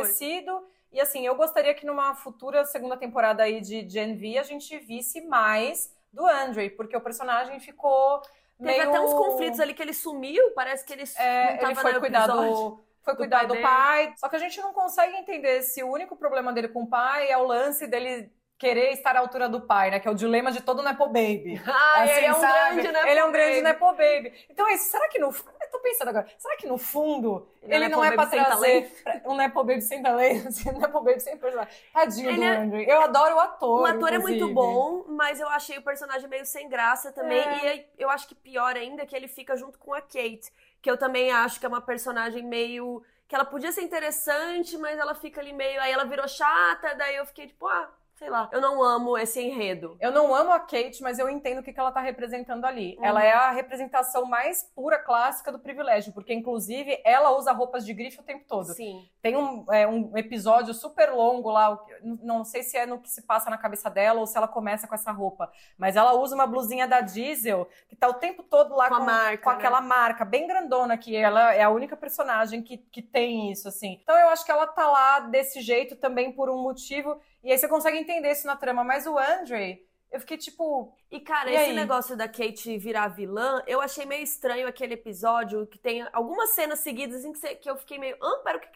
E 0.92 1.00
assim, 1.00 1.26
eu 1.26 1.34
gostaria 1.36 1.74
que 1.74 1.86
numa 1.86 2.14
futura 2.14 2.64
segunda 2.64 2.96
temporada 2.96 3.42
aí 3.42 3.60
de 3.60 3.88
Gen 3.88 4.16
V 4.16 4.38
a 4.38 4.42
gente 4.42 4.78
visse 4.78 5.20
mais 5.26 5.94
do 6.12 6.26
Andre, 6.26 6.70
porque 6.70 6.96
o 6.96 7.00
personagem 7.00 7.60
ficou 7.60 8.22
Teve 8.62 8.78
meio... 8.78 8.82
até 8.82 9.00
uns 9.00 9.14
conflitos 9.14 9.60
ali 9.60 9.74
que 9.74 9.82
ele 9.82 9.94
sumiu, 9.94 10.52
parece 10.54 10.84
que 10.84 10.92
ele 10.92 11.04
É, 11.14 11.50
não 11.50 11.58
tava 11.58 11.72
ele 11.72 11.74
foi 11.76 11.94
cuidar 11.94 12.26
do, 12.28 12.84
foi 13.02 13.14
do 13.16 13.16
cuidar 13.16 13.38
pai 13.38 13.46
do 13.46 13.54
dele. 13.54 13.62
pai. 13.62 14.12
Só 14.16 14.28
que 14.28 14.36
a 14.36 14.38
gente 14.38 14.60
não 14.60 14.72
consegue 14.72 15.16
entender 15.16 15.62
se 15.62 15.82
o 15.82 15.90
único 15.90 16.16
problema 16.16 16.52
dele 16.52 16.68
com 16.68 16.82
o 16.84 16.88
pai 16.88 17.30
é 17.30 17.36
o 17.38 17.44
lance 17.44 17.86
dele 17.86 18.32
querer 18.58 18.90
estar 18.92 19.14
à 19.16 19.20
altura 19.20 19.48
do 19.48 19.60
pai, 19.60 19.90
né? 19.90 20.00
Que 20.00 20.08
é 20.08 20.10
o 20.10 20.14
dilema 20.14 20.50
de 20.50 20.60
todo 20.62 20.82
Nepo 20.82 21.06
Baby. 21.06 21.60
Ah, 21.66 22.02
Assim, 22.02 22.12
ele 22.14 22.26
é 22.26 22.32
um 22.34 22.40
sabe? 22.40 22.82
grande, 22.82 22.92
né? 22.92 23.10
Ele 23.10 23.20
é 23.20 23.24
um 23.24 23.32
grande 23.32 23.62
Nepo 23.62 23.86
Baby. 23.92 24.32
Então 24.50 24.66
é 24.68 24.74
isso. 24.74 24.90
Será 24.90 25.08
que 25.08 25.18
no... 25.18 25.32
Eu 25.68 25.72
tô 25.72 25.78
pensando 25.80 26.08
agora. 26.08 26.26
Será 26.38 26.56
que 26.56 26.66
no 26.66 26.78
fundo 26.78 27.46
Ele 27.62 27.74
é 27.74 27.76
ele, 27.86 27.88
não 27.88 28.02
é 28.02 28.08
pra 28.12 28.24
Baby 28.24 28.30
sem 28.36 28.44
trazer 28.44 29.02
pra- 29.04 29.20
um 29.26 29.36
Nepo 29.36 29.64
Baby 29.64 29.80
sem 29.82 30.02
talento? 30.02 30.48
um 30.68 30.78
Nepo 30.78 31.00
Baby 31.00 31.20
sem 31.20 31.36
personagem. 31.36 31.72
Tadinho 31.92 32.30
Ele 32.30 32.36
do 32.38 32.44
é- 32.44 32.56
Andrew. 32.56 32.80
Eu 32.82 33.00
adoro 33.02 33.36
o 33.36 33.40
ator, 33.40 33.82
O 33.82 33.84
ator 33.86 34.12
é 34.12 34.18
muito 34.18 34.34
inclusive. 34.36 34.54
bom, 34.54 35.04
mas 35.08 35.40
eu 35.40 35.48
achei 35.48 35.76
o 35.78 35.82
personagem 35.82 36.28
meio 36.28 36.46
sem 36.46 36.68
graça 36.68 37.12
também. 37.12 37.40
É. 37.40 37.76
E 37.76 37.86
eu 37.98 38.08
acho 38.10 38.26
que 38.26 38.34
pior 38.34 38.74
ainda 38.76 39.02
é 39.02 39.06
que 39.06 39.14
ele 39.14 39.28
fica 39.28 39.56
junto 39.56 39.78
com 39.78 39.92
a 39.92 40.00
Kate, 40.00 40.50
que 40.80 40.90
eu 40.90 40.96
também 40.96 41.30
acho 41.30 41.60
que 41.60 41.66
é 41.66 41.68
uma 41.68 41.80
personagem 41.82 42.42
meio. 42.42 43.02
que 43.28 43.34
ela 43.34 43.44
podia 43.44 43.70
ser 43.70 43.82
interessante, 43.82 44.78
mas 44.78 44.98
ela 44.98 45.14
fica 45.14 45.38
ali 45.42 45.52
meio. 45.52 45.78
Aí 45.82 45.92
ela 45.92 46.04
virou 46.06 46.26
chata, 46.26 46.94
daí 46.94 47.16
eu 47.16 47.26
fiquei 47.26 47.46
tipo, 47.46 47.66
ah, 47.68 47.90
sei 48.18 48.28
lá. 48.28 48.48
Eu 48.52 48.60
não 48.60 48.82
amo 48.82 49.16
esse 49.16 49.40
enredo. 49.40 49.96
Eu 50.00 50.10
não 50.10 50.34
amo 50.34 50.52
a 50.52 50.58
Kate, 50.58 51.00
mas 51.02 51.18
eu 51.18 51.28
entendo 51.28 51.60
o 51.60 51.62
que 51.62 51.72
que 51.72 51.80
ela 51.80 51.92
tá 51.92 52.00
representando 52.00 52.64
ali. 52.64 52.96
Uhum. 52.98 53.04
Ela 53.04 53.24
é 53.24 53.32
a 53.32 53.50
representação 53.50 54.24
mais 54.24 54.64
pura, 54.74 54.98
clássica 54.98 55.52
do 55.52 55.58
privilégio, 55.58 56.12
porque 56.12 56.34
inclusive 56.34 57.00
ela 57.04 57.30
usa 57.36 57.52
roupas 57.52 57.86
de 57.86 57.94
grife 57.94 58.20
o 58.20 58.24
tempo 58.24 58.44
todo. 58.48 58.66
Sim. 58.66 59.08
Tem 59.22 59.36
um, 59.36 59.64
é, 59.72 59.86
um 59.86 60.16
episódio 60.16 60.74
super 60.74 61.10
longo 61.12 61.50
lá, 61.50 61.78
não 62.02 62.44
sei 62.44 62.62
se 62.62 62.76
é 62.76 62.86
no 62.86 62.98
que 62.98 63.08
se 63.08 63.22
passa 63.22 63.48
na 63.48 63.56
cabeça 63.56 63.88
dela 63.88 64.20
ou 64.20 64.26
se 64.26 64.36
ela 64.36 64.48
começa 64.48 64.86
com 64.86 64.94
essa 64.94 65.12
roupa, 65.12 65.50
mas 65.76 65.96
ela 65.96 66.14
usa 66.14 66.34
uma 66.34 66.46
blusinha 66.46 66.86
da 66.86 67.00
Diesel 67.00 67.68
que 67.88 67.96
tá 67.96 68.08
o 68.08 68.14
tempo 68.14 68.42
todo 68.42 68.74
lá 68.74 68.88
Com 68.88 68.96
com, 68.96 69.04
marca, 69.04 69.44
com 69.44 69.50
né? 69.50 69.56
aquela 69.56 69.80
marca 69.80 70.24
bem 70.24 70.46
grandona, 70.46 70.98
que 70.98 71.16
ela 71.16 71.54
é 71.54 71.62
a 71.62 71.70
única 71.70 71.96
personagem 71.96 72.62
que, 72.62 72.78
que 72.78 73.02
tem 73.02 73.50
isso, 73.50 73.68
assim. 73.68 73.98
Então 74.02 74.16
eu 74.16 74.28
acho 74.28 74.44
que 74.44 74.50
ela 74.50 74.66
tá 74.66 74.88
lá 74.90 75.20
desse 75.20 75.60
jeito 75.60 75.96
também 75.96 76.32
por 76.32 76.50
um 76.50 76.60
motivo, 76.60 77.20
e 77.42 77.52
aí 77.52 77.58
você 77.58 77.68
consegue 77.68 77.98
entender 77.98 78.30
isso 78.32 78.46
na 78.46 78.56
trama, 78.56 78.82
mas 78.84 79.06
o 79.06 79.16
Andre, 79.18 79.86
eu 80.10 80.20
fiquei 80.20 80.36
tipo, 80.38 80.94
E, 81.10 81.20
cara, 81.20 81.50
E 81.50 81.54
esse 81.54 81.70
aí? 81.70 81.74
negócio 81.74 82.16
da 82.16 82.28
Kate 82.28 82.76
virar 82.78 83.08
vilã, 83.08 83.62
eu 83.66 83.80
achei 83.80 84.04
meio 84.04 84.22
estranho 84.22 84.68
aquele 84.68 84.94
episódio 84.94 85.66
que 85.66 85.78
tem 85.78 86.06
algumas 86.12 86.50
cenas 86.50 86.80
seguidas 86.80 87.24
em 87.24 87.32
que, 87.32 87.38
você- 87.38 87.54
que 87.54 87.70
eu 87.70 87.76
fiquei 87.76 87.98
meio. 87.98 88.16
Ah, 88.22 88.40
pera, 88.44 88.58
o 88.58 88.60
que. 88.60 88.68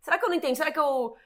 Será 0.00 0.18
que 0.18 0.24
eu 0.24 0.28
não 0.28 0.36
entendi? 0.36 0.56
Será 0.56 0.72
que 0.72 0.78
eu 0.78 1.16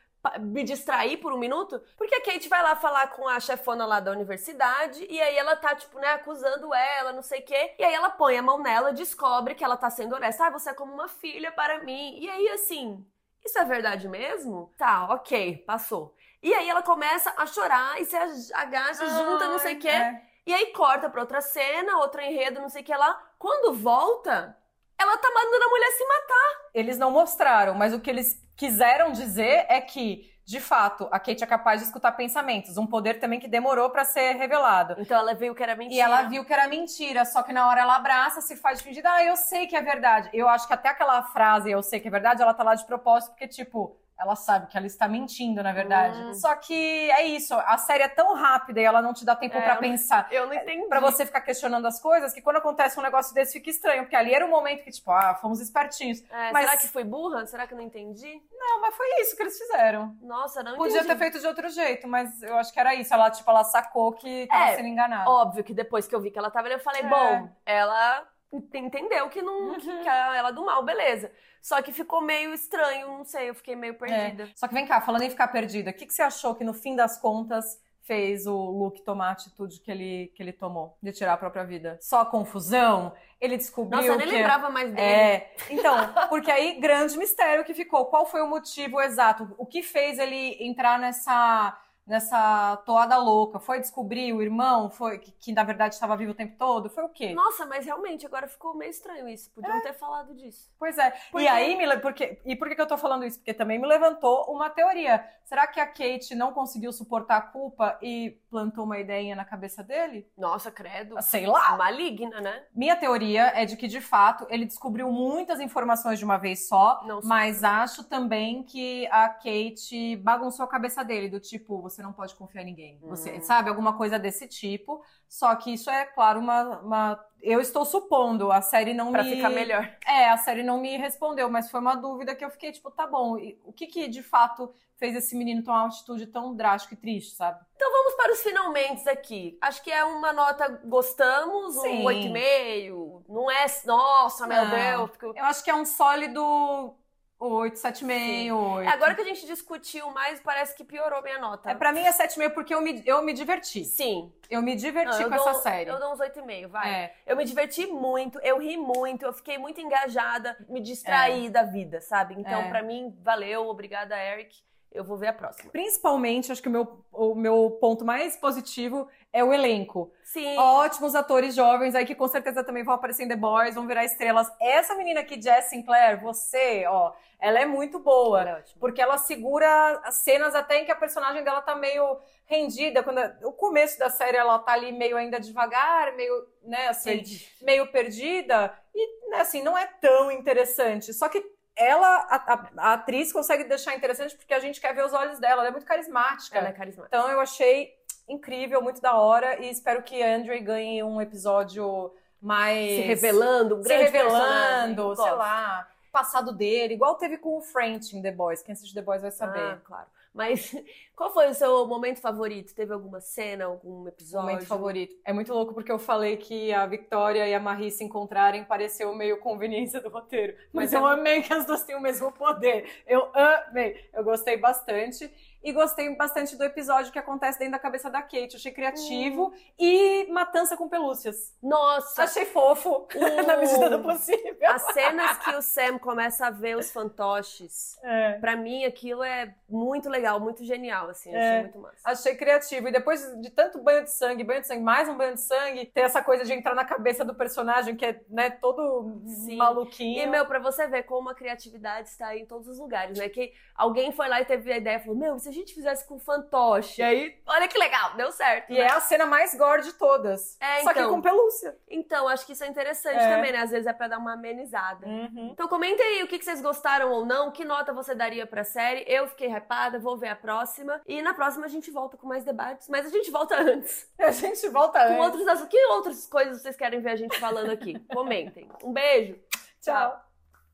me 0.40 0.62
distraí 0.64 1.16
por 1.16 1.32
um 1.32 1.38
minuto? 1.38 1.80
Porque 1.96 2.14
a 2.14 2.22
Kate 2.22 2.48
vai 2.48 2.62
lá 2.62 2.76
falar 2.76 3.08
com 3.08 3.26
a 3.28 3.40
chefona 3.40 3.86
lá 3.86 4.00
da 4.00 4.10
universidade 4.10 5.06
e 5.08 5.20
aí 5.20 5.36
ela 5.36 5.56
tá, 5.56 5.74
tipo, 5.74 5.98
né, 5.98 6.08
acusando 6.08 6.74
ela, 6.74 7.12
não 7.12 7.22
sei 7.22 7.40
o 7.40 7.44
quê. 7.44 7.74
E 7.78 7.84
aí 7.84 7.94
ela 7.94 8.10
põe 8.10 8.36
a 8.36 8.42
mão 8.42 8.58
nela, 8.62 8.92
descobre 8.92 9.54
que 9.54 9.64
ela 9.64 9.76
tá 9.76 9.88
sendo 9.88 10.14
honesta. 10.16 10.46
Ah, 10.46 10.50
você 10.50 10.70
é 10.70 10.74
como 10.74 10.92
uma 10.92 11.08
filha 11.08 11.52
para 11.52 11.82
mim. 11.84 12.18
E 12.20 12.28
aí, 12.28 12.48
assim. 12.50 13.04
Isso 13.44 13.58
é 13.58 13.64
verdade 13.64 14.06
mesmo? 14.08 14.70
Tá, 14.76 15.12
ok, 15.14 15.58
passou. 15.66 16.14
E 16.42 16.52
aí 16.54 16.68
ela 16.68 16.82
começa 16.82 17.32
a 17.36 17.46
chorar 17.46 18.00
e 18.00 18.04
se 18.04 18.16
agacha, 18.54 19.06
junta, 19.08 19.48
não 19.48 19.58
sei 19.58 19.74
o 19.76 19.78
quê. 19.78 19.88
é. 19.88 20.22
E 20.46 20.54
aí 20.54 20.66
corta 20.72 21.08
pra 21.10 21.20
outra 21.20 21.40
cena, 21.40 21.98
outro 21.98 22.20
enredo, 22.20 22.60
não 22.60 22.68
sei 22.68 22.82
o 22.82 22.84
que 22.84 22.94
lá. 22.94 23.20
Quando 23.38 23.74
volta, 23.74 24.56
ela 24.98 25.16
tá 25.18 25.28
mandando 25.32 25.64
a 25.64 25.68
mulher 25.68 25.90
se 25.92 26.06
matar. 26.06 26.60
eles 26.74 26.98
não 26.98 27.10
mostraram, 27.10 27.74
mas 27.74 27.92
o 27.94 28.00
que 28.00 28.08
eles 28.10 28.42
quiseram 28.56 29.12
dizer 29.12 29.66
é 29.68 29.80
que, 29.80 30.28
de 30.44 30.58
fato, 30.58 31.08
a 31.12 31.20
Kate 31.20 31.44
é 31.44 31.46
capaz 31.46 31.80
de 31.80 31.86
escutar 31.86 32.12
pensamentos, 32.12 32.76
um 32.78 32.86
poder 32.86 33.20
também 33.20 33.38
que 33.38 33.46
demorou 33.46 33.90
pra 33.90 34.04
ser 34.04 34.32
revelado. 34.36 34.96
Então 34.98 35.18
ela 35.18 35.34
viu 35.34 35.54
que 35.54 35.62
era 35.62 35.76
mentira. 35.76 35.94
E 35.94 36.00
ela 36.00 36.22
viu 36.22 36.44
que 36.44 36.52
era 36.52 36.66
mentira, 36.66 37.24
só 37.26 37.42
que 37.42 37.52
na 37.52 37.68
hora 37.68 37.82
ela 37.82 37.96
abraça, 37.96 38.40
se 38.40 38.56
faz 38.56 38.78
de 38.78 38.84
fingida, 38.84 39.10
ah, 39.12 39.22
eu 39.24 39.36
sei 39.36 39.66
que 39.66 39.76
é 39.76 39.82
verdade. 39.82 40.30
Eu 40.32 40.48
acho 40.48 40.66
que 40.66 40.72
até 40.74 40.88
aquela 40.88 41.22
frase, 41.22 41.70
eu 41.70 41.82
sei 41.82 42.00
que 42.00 42.08
é 42.08 42.10
verdade, 42.10 42.42
ela 42.42 42.54
tá 42.54 42.62
lá 42.64 42.74
de 42.74 42.84
propósito, 42.86 43.30
porque, 43.32 43.46
tipo, 43.46 43.96
ela 44.20 44.36
sabe 44.36 44.66
que 44.66 44.76
ela 44.76 44.86
está 44.86 45.08
mentindo, 45.08 45.62
na 45.62 45.72
verdade. 45.72 46.18
Hum. 46.20 46.34
Só 46.34 46.54
que 46.56 47.10
é 47.10 47.24
isso, 47.24 47.54
a 47.54 47.78
série 47.78 48.02
é 48.04 48.08
tão 48.08 48.34
rápida 48.34 48.80
e 48.80 48.84
ela 48.84 49.00
não 49.00 49.14
te 49.14 49.24
dá 49.24 49.34
tempo 49.34 49.56
É, 49.56 49.62
pra 49.62 49.74
eu- 49.74 49.78
pensar. 49.80 50.28
Eu 50.30 50.46
não 50.46 50.54
entendi. 50.54 50.86
Pra 50.88 51.00
você 51.00 51.24
ficar 51.24 51.40
questionando 51.40 51.86
as 51.86 52.00
coisas, 52.00 52.32
que 52.34 52.42
quando 52.42 52.56
acontece 52.56 52.98
um 52.98 53.02
negócio 53.02 53.34
desse 53.34 53.54
fica 53.54 53.70
estranho, 53.70 54.02
porque 54.02 54.14
ali 54.16 54.34
era 54.34 54.44
o 54.44 54.50
momento 54.50 54.84
que, 54.84 54.90
tipo, 54.90 55.10
ah, 55.10 55.34
fomos 55.34 55.60
espertinhos. 55.60 56.22
É, 56.30 56.52
Mas- 56.52 56.66
Será 56.66 56.76
que 56.82 56.88
fui 56.88 57.04
burra? 57.04 57.46
Será 57.46 57.66
que 57.66 57.72
eu 57.74 57.78
não 57.78 57.84
entendi? 57.84 58.40
Não, 58.52 58.80
mas 58.82 58.94
foi 58.94 59.06
isso 59.22 59.34
que 59.34 59.42
eles 59.42 59.56
fizeram. 59.58 60.14
Nossa, 60.20 60.62
não 60.62 60.76
Podia 60.76 60.98
entendi. 60.98 61.08
ter 61.14 61.18
feito 61.18 61.40
de 61.40 61.46
outro 61.46 61.68
jeito, 61.70 62.06
mas 62.06 62.42
eu 62.42 62.56
acho 62.58 62.72
que 62.72 62.78
era 62.78 62.94
isso. 62.94 63.12
Ela, 63.14 63.30
tipo, 63.30 63.50
ela 63.50 63.64
sacou 63.64 64.12
que 64.12 64.46
tava 64.48 64.64
É, 64.70 64.76
sendo 64.76 64.88
enganada. 64.88 65.28
Óbvio 65.30 65.64
que 65.64 65.72
depois 65.72 66.06
que 66.06 66.14
eu 66.14 66.20
vi 66.20 66.30
que 66.30 66.38
ela 66.38 66.50
tava 66.50 66.66
ali, 66.66 66.74
eu 66.74 66.80
falei, 66.80 67.00
É. 67.02 67.08
bom, 67.08 67.48
ela 67.64 68.26
entendeu 68.52 69.28
que 69.28 69.42
não 69.42 69.78
que, 69.78 69.88
Uhum. 69.88 70.02
que 70.02 70.08
ela 70.08 70.36
ela 70.36 70.48
é 70.48 70.52
do 70.52 70.64
mal, 70.64 70.82
beleza. 70.84 71.30
Só 71.62 71.80
que 71.82 71.92
ficou 71.92 72.20
meio 72.22 72.52
estranho, 72.54 73.08
não 73.08 73.24
sei, 73.24 73.50
eu 73.50 73.54
fiquei 73.54 73.76
meio 73.76 73.94
perdida. 73.94 74.44
É. 74.44 74.48
Só 74.54 74.66
que 74.66 74.74
vem 74.74 74.86
cá, 74.86 75.00
falando 75.00 75.22
em 75.22 75.30
ficar 75.30 75.48
perdida, 75.48 75.90
o 75.90 75.94
que, 75.94 76.06
que 76.06 76.12
você 76.14 76.22
achou 76.22 76.54
que 76.54 76.64
no 76.64 76.72
fim 76.72 76.96
das 76.96 77.18
contas 77.18 77.78
fez 78.02 78.46
o 78.46 78.56
Luke 78.56 79.02
tomar 79.02 79.28
a 79.28 79.32
atitude 79.32 79.78
que 79.80 79.90
ele, 79.90 80.32
que 80.34 80.42
ele 80.42 80.52
tomou 80.52 80.96
de 81.02 81.12
tirar 81.12 81.34
a 81.34 81.36
própria 81.36 81.64
vida? 81.64 81.98
Só 82.00 82.24
confusão? 82.24 83.12
Ele 83.40 83.56
descobriu 83.56 83.98
Nossa, 84.00 84.12
eu 84.12 84.18
nem 84.18 84.26
que... 84.26 84.34
lembrava 84.34 84.68
mais 84.70 84.90
dele. 84.90 85.00
É, 85.06 85.54
então, 85.70 85.94
porque 86.28 86.50
aí 86.50 86.80
grande 86.80 87.16
mistério 87.18 87.64
que 87.64 87.72
ficou. 87.74 88.06
Qual 88.06 88.26
foi 88.26 88.40
o 88.42 88.48
motivo 88.48 89.00
exato? 89.00 89.54
O 89.56 89.64
que 89.66 89.82
fez 89.82 90.18
ele 90.18 90.56
entrar 90.60 90.98
nessa 90.98 91.78
nessa 92.06 92.76
toada 92.84 93.16
louca? 93.18 93.58
Foi 93.60 93.78
descobrir 93.80 94.32
o 94.32 94.42
irmão? 94.42 94.90
Foi 94.90 95.18
que, 95.18 95.30
que, 95.32 95.52
na 95.52 95.62
verdade 95.62 95.94
estava 95.94 96.16
vivo 96.16 96.32
o 96.32 96.34
tempo 96.34 96.56
todo? 96.58 96.90
Foi 96.90 97.04
o 97.04 97.08
quê? 97.08 97.34
Nossa, 97.34 97.66
mas 97.66 97.84
realmente 97.84 98.26
agora 98.26 98.48
ficou 98.48 98.74
meio 98.74 98.90
estranho 98.90 99.28
isso. 99.28 99.50
Podiam 99.54 99.80
ter 99.80 99.92
falado 99.94 100.34
disso. 100.34 100.70
Pois 100.78 100.98
é. 100.98 101.10
Porque- 101.30 101.44
E 101.44 101.48
aí, 101.48 101.76
me, 101.76 101.96
porque, 101.98 102.40
e 102.44 102.56
por 102.56 102.68
que, 102.68 102.80
eu 102.80 102.86
tô 102.86 102.96
falando 102.98 103.24
isso? 103.24 103.38
Porque 103.38 103.54
também 103.54 103.78
me 103.78 103.86
levantou 103.86 104.44
uma 104.48 104.68
teoria. 104.70 105.24
Será 105.44 105.66
que 105.66 105.80
a 105.80 105.86
Kate 105.86 106.34
não 106.34 106.52
conseguiu 106.52 106.92
suportar 106.92 107.36
a 107.36 107.40
culpa 107.42 107.98
e 108.00 108.38
plantou 108.50 108.84
uma 108.84 108.98
ideinha 108.98 109.34
na 109.34 109.44
cabeça 109.44 109.82
dele? 109.82 110.28
Nossa, 110.36 110.70
credo. 110.70 111.20
Sei 111.22 111.46
lá. 111.46 111.76
Maligna, 111.76 112.40
né? 112.40 112.64
Minha 112.74 112.96
teoria 112.96 113.48
é 113.54 113.64
de 113.64 113.76
que, 113.76 113.88
de 113.88 114.00
fato, 114.00 114.46
ele 114.48 114.64
descobriu 114.64 115.10
muitas 115.10 115.60
informações 115.60 116.18
de 116.18 116.24
uma 116.24 116.36
vez 116.38 116.68
só, 116.68 117.00
mas 117.24 117.64
acho 117.64 118.04
também 118.04 118.62
que 118.62 119.06
a 119.08 119.28
Kate 119.28 120.16
bagunçou 120.16 120.64
a 120.64 120.68
cabeça 120.68 121.04
dele, 121.04 121.28
do 121.28 121.40
tipo, 121.40 121.88
você 121.90 122.02
não 122.02 122.12
pode 122.12 122.34
confiar 122.34 122.62
em 122.62 122.66
ninguém. 122.66 122.98
Você, 123.02 123.32
Hum. 123.32 123.40
sabe, 123.42 123.68
alguma 123.68 123.96
coisa 123.96 124.18
desse 124.18 124.46
tipo. 124.48 125.02
Só 125.28 125.54
que 125.56 125.72
isso 125.74 125.90
é, 125.90 126.04
claro, 126.06 126.40
uma. 126.40 126.80
uma- 126.80 127.24
eu 127.42 127.60
estou 127.60 127.84
supondo, 127.86 128.52
a 128.52 128.60
série 128.60 128.92
não 128.94 129.10
Pra 129.12 129.22
me. 129.22 129.34
ficar 129.36 129.48
melhor. 129.50 129.90
É, 130.06 130.28
a 130.28 130.36
série 130.36 130.62
não 130.62 130.78
me 130.80 130.96
respondeu, 130.98 131.48
mas 131.50 131.70
foi 131.70 131.80
uma 131.80 131.94
dúvida 131.94 132.34
que 132.34 132.44
eu 132.44 132.50
fiquei, 132.50 132.70
tipo, 132.72 132.90
tá 132.90 133.06
bom. 133.06 133.38
e 133.38 133.58
o 133.64 133.72
que 133.72 133.86
que 133.86 134.08
de 134.08 134.22
fato 134.22 134.70
fez 134.96 135.16
esse 135.16 135.34
menino 135.34 135.62
tomar 135.62 135.84
uma 135.84 135.88
atitude 135.88 136.26
tão 136.26 136.54
drástica 136.54 136.92
e 136.92 136.96
triste, 136.98 137.34
sabe? 137.34 137.58
Vamos 137.80 138.14
para 138.14 138.32
os 138.32 138.42
finalmente 138.42 139.08
aqui. 139.08 139.56
Acho 139.62 139.82
que 139.82 139.90
é 139.90 140.04
uma 140.04 140.32
nota 140.34 140.68
gostamos, 140.84 141.74
Sim. 141.80 142.02
um 142.02 142.04
8,5. 142.04 143.24
Não 143.28 143.50
é, 143.50 143.64
nossa, 143.86 144.46
meu 144.46 144.64
Não. 144.64 144.70
Deus. 144.70 145.10
porque 145.10 145.38
Eu 145.40 145.44
acho 145.46 145.64
que 145.64 145.70
é 145.70 145.74
um 145.74 145.86
sólido 145.86 146.94
8, 147.42 147.76
7,5, 147.76 148.52
8. 148.54 148.88
Agora 148.90 149.14
que 149.14 149.22
a 149.22 149.24
gente 149.24 149.46
discutiu 149.46 150.10
mais, 150.10 150.40
parece 150.40 150.74
que 150.76 150.84
piorou 150.84 151.22
minha 151.22 151.38
nota. 151.38 151.70
É, 151.70 151.74
pra 151.74 151.90
mim 151.90 152.00
é 152.02 152.12
7,5 152.12 152.50
porque 152.52 152.74
eu 152.74 152.82
me, 152.82 153.02
eu 153.06 153.22
me 153.22 153.32
diverti. 153.32 153.82
Sim. 153.84 154.30
Eu 154.50 154.60
me 154.60 154.76
diverti 154.76 155.12
Não, 155.14 155.22
eu 155.22 155.30
com 155.30 155.36
dou- 155.36 155.48
essa 155.48 155.62
série. 155.62 155.88
Eu 155.88 155.98
dou 155.98 156.12
uns 156.12 156.20
8,5, 156.20 156.68
vai. 156.68 156.90
É. 156.94 157.14
Eu 157.26 157.36
me 157.36 157.44
diverti 157.46 157.86
muito, 157.86 158.38
eu 158.40 158.58
ri 158.58 158.76
muito, 158.76 159.24
eu 159.24 159.32
fiquei 159.32 159.56
muito 159.56 159.80
engajada, 159.80 160.54
me 160.68 160.80
distraí 160.80 161.48
da 161.48 161.62
vida, 161.62 162.00
sabe? 162.02 162.34
Então, 162.36 162.60
É. 162.60 162.68
pra 162.68 162.82
mim, 162.82 163.16
valeu, 163.22 163.66
obrigada, 163.68 164.14
Eric. 164.22 164.54
Eu 164.92 165.04
vou 165.04 165.16
ver 165.16 165.28
a 165.28 165.32
próxima. 165.32 165.70
Principalmente, 165.70 166.50
acho 166.50 166.60
que 166.60 166.68
o 166.68 166.72
meu, 166.72 167.04
o 167.12 167.34
meu 167.34 167.78
ponto 167.80 168.04
mais 168.04 168.36
positivo 168.36 169.08
é 169.32 169.42
o 169.44 169.52
elenco. 169.52 170.12
Sim. 170.24 170.56
Ótimos 170.56 171.14
atores 171.14 171.54
jovens 171.54 171.94
aí 171.94 172.04
que 172.04 172.14
com 172.14 172.26
certeza 172.26 172.64
também 172.64 172.82
vão 172.82 172.94
aparecer 172.94 173.24
em 173.24 173.28
The 173.28 173.36
Boys, 173.36 173.76
vão 173.76 173.86
virar 173.86 174.04
estrelas. 174.04 174.50
Essa 174.60 174.94
menina 174.96 175.20
aqui, 175.20 175.40
Jess 175.40 175.66
Sinclair, 175.66 176.20
você, 176.20 176.84
ó, 176.88 177.12
ela 177.38 177.60
é 177.60 177.66
muito 177.66 178.00
boa. 178.00 178.40
Ela 178.40 178.58
é. 178.58 178.64
Porque 178.80 179.00
ela 179.00 179.16
segura 179.16 180.00
as 180.04 180.16
cenas 180.16 180.54
até 180.54 180.80
em 180.80 180.84
que 180.84 180.92
a 180.92 180.96
personagem 180.96 181.44
dela 181.44 181.62
tá 181.62 181.76
meio 181.76 182.18
rendida. 182.46 183.02
Quando 183.02 183.20
o 183.44 183.52
começo 183.52 183.96
da 183.98 184.10
série 184.10 184.36
ela 184.36 184.58
tá 184.58 184.72
ali 184.72 184.90
meio 184.90 185.16
ainda 185.16 185.38
devagar, 185.38 186.14
meio, 186.16 186.46
né, 186.64 186.88
assim, 186.88 187.10
Perdi. 187.10 187.48
meio 187.62 187.86
perdida. 187.92 188.76
E, 188.92 189.30
né, 189.30 189.40
assim, 189.40 189.62
não 189.62 189.78
é 189.78 189.86
tão 189.86 190.32
interessante. 190.32 191.14
Só 191.14 191.28
que 191.28 191.40
ela, 191.80 192.08
a, 192.28 192.68
a- 192.76 192.92
atriz, 192.94 193.32
consegue 193.32 193.64
deixar 193.64 193.94
interessante 193.94 194.36
porque 194.36 194.52
a 194.54 194.58
gente 194.60 194.80
quer 194.80 194.94
ver 194.94 195.04
os 195.04 195.12
olhos 195.12 195.38
dela. 195.38 195.62
Ela 195.62 195.68
é 195.68 195.70
muito 195.70 195.86
carismática. 195.86 196.58
Ela 196.58 196.68
é 196.68 196.72
carismática. 196.72 197.16
Então 197.16 197.30
eu 197.30 197.40
achei 197.40 197.94
incrível, 198.28 198.80
muito 198.82 199.00
da 199.00 199.14
hora. 199.14 199.60
E 199.62 199.68
espero 199.70 200.02
que 200.02 200.22
a 200.22 200.36
Andre 200.36 200.60
ganhe 200.60 201.02
um 201.02 201.20
episódio 201.20 202.12
mais. 202.40 202.90
Se 202.90 203.00
revelando, 203.02 203.76
um 203.76 203.82
se 203.82 203.88
grande 203.88 204.04
revelando, 204.04 205.06
personagem. 205.08 205.16
sei 205.16 205.32
lá. 205.32 205.88
Passado 206.12 206.52
dele, 206.52 206.94
igual 206.94 207.14
teve 207.14 207.38
com 207.38 207.56
o 207.56 207.60
French 207.62 208.16
em 208.16 208.20
The 208.22 208.32
Boys. 208.32 208.62
Quem 208.62 208.72
assiste 208.72 208.92
The 208.94 209.02
Boys 209.02 209.22
vai 209.22 209.30
saber. 209.30 209.60
Ah, 209.60 209.78
claro. 209.84 210.06
Mas 210.32 210.72
qual 211.16 211.32
foi 211.32 211.48
o 211.48 211.54
seu 211.54 211.86
momento 211.86 212.20
favorito? 212.20 212.74
Teve 212.74 212.92
alguma 212.92 213.20
cena, 213.20 213.64
algum 213.64 214.06
episódio? 214.06 214.48
Momento 214.48 214.66
favorito. 214.66 215.14
É 215.24 215.32
muito 215.32 215.52
louco 215.52 215.74
porque 215.74 215.90
eu 215.90 215.98
falei 215.98 216.36
que 216.36 216.72
a 216.72 216.86
Victoria 216.86 217.48
e 217.48 217.54
a 217.54 217.60
Marie 217.60 217.90
se 217.90 218.04
encontrarem 218.04 218.64
pareceu 218.64 219.14
meio 219.14 219.38
conveniência 219.40 220.00
do 220.00 220.08
roteiro. 220.08 220.54
Mas 220.72 220.92
Mas 220.92 220.94
é- 220.94 220.96
eu 220.96 221.06
amei 221.06 221.42
que 221.42 221.52
as 221.52 221.66
duas 221.66 221.84
têm 221.84 221.96
o 221.96 222.00
mesmo 222.00 222.30
poder. 222.32 222.88
Eu 223.06 223.30
amei. 223.34 224.08
Eu 224.12 224.22
gostei 224.24 224.56
bastante. 224.56 225.30
E 225.62 225.72
gostei 225.72 226.14
bastante 226.16 226.56
do 226.56 226.64
episódio 226.64 227.12
que 227.12 227.18
acontece 227.18 227.58
dentro 227.58 227.72
da 227.72 227.78
cabeça 227.78 228.08
da 228.10 228.22
Kate. 228.22 228.56
Achei 228.56 228.72
criativo 228.72 229.48
Hum. 229.48 229.52
e 229.78 230.26
matança 230.32 230.76
com 230.76 230.88
pelúcias. 230.88 231.54
Nossa, 231.62 232.22
Achei 232.22 232.46
fofo, 232.46 233.06
na 233.46 233.56
medida 233.58 233.90
do 233.90 234.02
possível. 234.02 234.56
as 234.68 234.82
cenas 234.94 235.36
que 235.38 235.50
o 235.54 235.60
Sam 235.60 235.98
começa 235.98 236.46
a 236.46 236.50
ver 236.50 236.76
os 236.78 236.90
fantoches, 236.90 237.98
É. 238.02 238.32
pra 238.38 238.56
mim 238.56 238.84
aquilo 238.84 239.22
é 239.22 239.54
muito 239.68 240.08
legal, 240.08 240.40
muito 240.40 240.64
genial, 240.64 241.10
assim, 241.10 241.28
achei 241.34 241.40
É. 241.58 241.60
muito 241.62 241.78
massa. 241.78 241.96
Achei 242.04 242.34
criativo. 242.36 242.88
E 242.88 242.92
depois 242.92 243.20
de 243.40 243.50
tanto 243.50 243.78
banho 243.82 244.02
de 244.04 244.10
sangue, 244.10 244.42
banho 244.42 244.62
de 244.62 244.66
sangue, 244.66 244.82
mais 244.82 245.08
um 245.08 245.16
banho 245.16 245.34
de 245.34 245.40
sangue, 245.42 245.86
ter 245.86 246.00
essa 246.00 246.22
coisa 246.22 246.44
de 246.44 246.52
entrar 246.54 246.74
na 246.74 246.84
cabeça 246.86 247.24
do 247.24 247.34
personagem 247.34 247.94
que 247.96 248.06
é, 248.06 248.20
né, 248.30 248.48
todo 248.50 249.20
Sim. 249.26 249.56
maluquinho. 249.56 250.22
E, 250.22 250.26
meu, 250.26 250.46
pra 250.46 250.58
você 250.58 250.86
ver 250.86 251.02
como 251.02 251.28
a 251.28 251.34
criatividade 251.34 252.08
está 252.08 252.34
em 252.34 252.46
todos 252.46 252.66
os 252.66 252.78
lugares, 252.78 253.18
né? 253.18 253.28
Que 253.28 253.52
alguém 253.74 254.10
foi 254.10 254.26
lá 254.28 254.40
e 254.40 254.44
teve 254.46 254.72
a 254.72 254.78
ideia 254.78 254.96
e 254.96 255.00
falou: 255.00 255.16
Meu, 255.16 255.36
e 255.49 255.49
se 255.52 255.58
a 255.58 255.60
gente 255.62 255.74
fizesse 255.74 256.06
com 256.06 256.18
fantoche? 256.18 257.00
E 257.00 257.04
aí, 257.04 257.38
olha 257.46 257.68
que 257.68 257.78
legal, 257.78 258.14
deu 258.16 258.30
certo. 258.32 258.70
E 258.70 258.74
né? 258.74 258.80
é 258.80 258.90
a 258.92 259.00
cena 259.00 259.26
mais 259.26 259.54
gore 259.54 259.82
de 259.82 259.92
todas. 259.94 260.56
É, 260.60 260.82
Só 260.82 260.92
que 260.92 260.98
então. 261.00 261.10
com 261.12 261.20
pelúcia. 261.22 261.76
Então, 261.88 262.28
acho 262.28 262.46
que 262.46 262.52
isso 262.52 262.64
é 262.64 262.66
interessante 262.68 263.16
É. 263.18 263.34
também, 263.36 263.52
né? 263.52 263.58
Às 263.58 263.70
vezes 263.70 263.86
é 263.86 263.92
pra 263.92 264.08
dar 264.08 264.18
uma 264.18 264.34
amenizada. 264.34 265.06
Uhum. 265.06 265.50
Então 265.52 265.68
comenta 265.68 266.02
aí 266.02 266.22
o 266.22 266.26
que 266.28 266.38
que 266.38 266.44
vocês 266.44 266.60
gostaram 266.60 267.10
ou 267.10 267.24
não, 267.26 267.50
que 267.50 267.64
nota 267.64 267.92
você 267.92 268.14
daria 268.14 268.46
pra 268.46 268.64
série. 268.64 269.04
Eu 269.06 269.28
fiquei 269.28 269.48
hypada, 269.50 269.98
vou 269.98 270.16
ver 270.16 270.28
a 270.28 270.36
próxima. 270.36 271.00
E 271.06 271.20
na 271.22 271.34
próxima 271.34 271.66
a 271.66 271.68
gente 271.68 271.90
volta 271.90 272.16
com 272.16 272.26
mais 272.26 272.44
debates, 272.44 272.88
mas 272.88 273.06
a 273.06 273.10
gente 273.10 273.30
volta 273.30 273.56
antes. 273.60 274.08
A 274.20 274.30
gente 274.32 274.68
volta 274.68 274.98
Com 275.00 275.04
antes. 275.14 275.24
outros 275.24 275.48
assuntos. 275.48 275.68
Que 275.70 275.84
outras 275.86 276.26
coisas 276.26 276.60
vocês 276.62 276.76
querem 276.76 277.00
ver 277.00 277.10
a 277.10 277.16
gente 277.16 277.38
falando 277.38 277.70
aqui? 277.70 277.98
Comentem. 278.14 278.68
Um 278.82 278.92
beijo. 278.92 279.38
Tchau. 279.80 280.29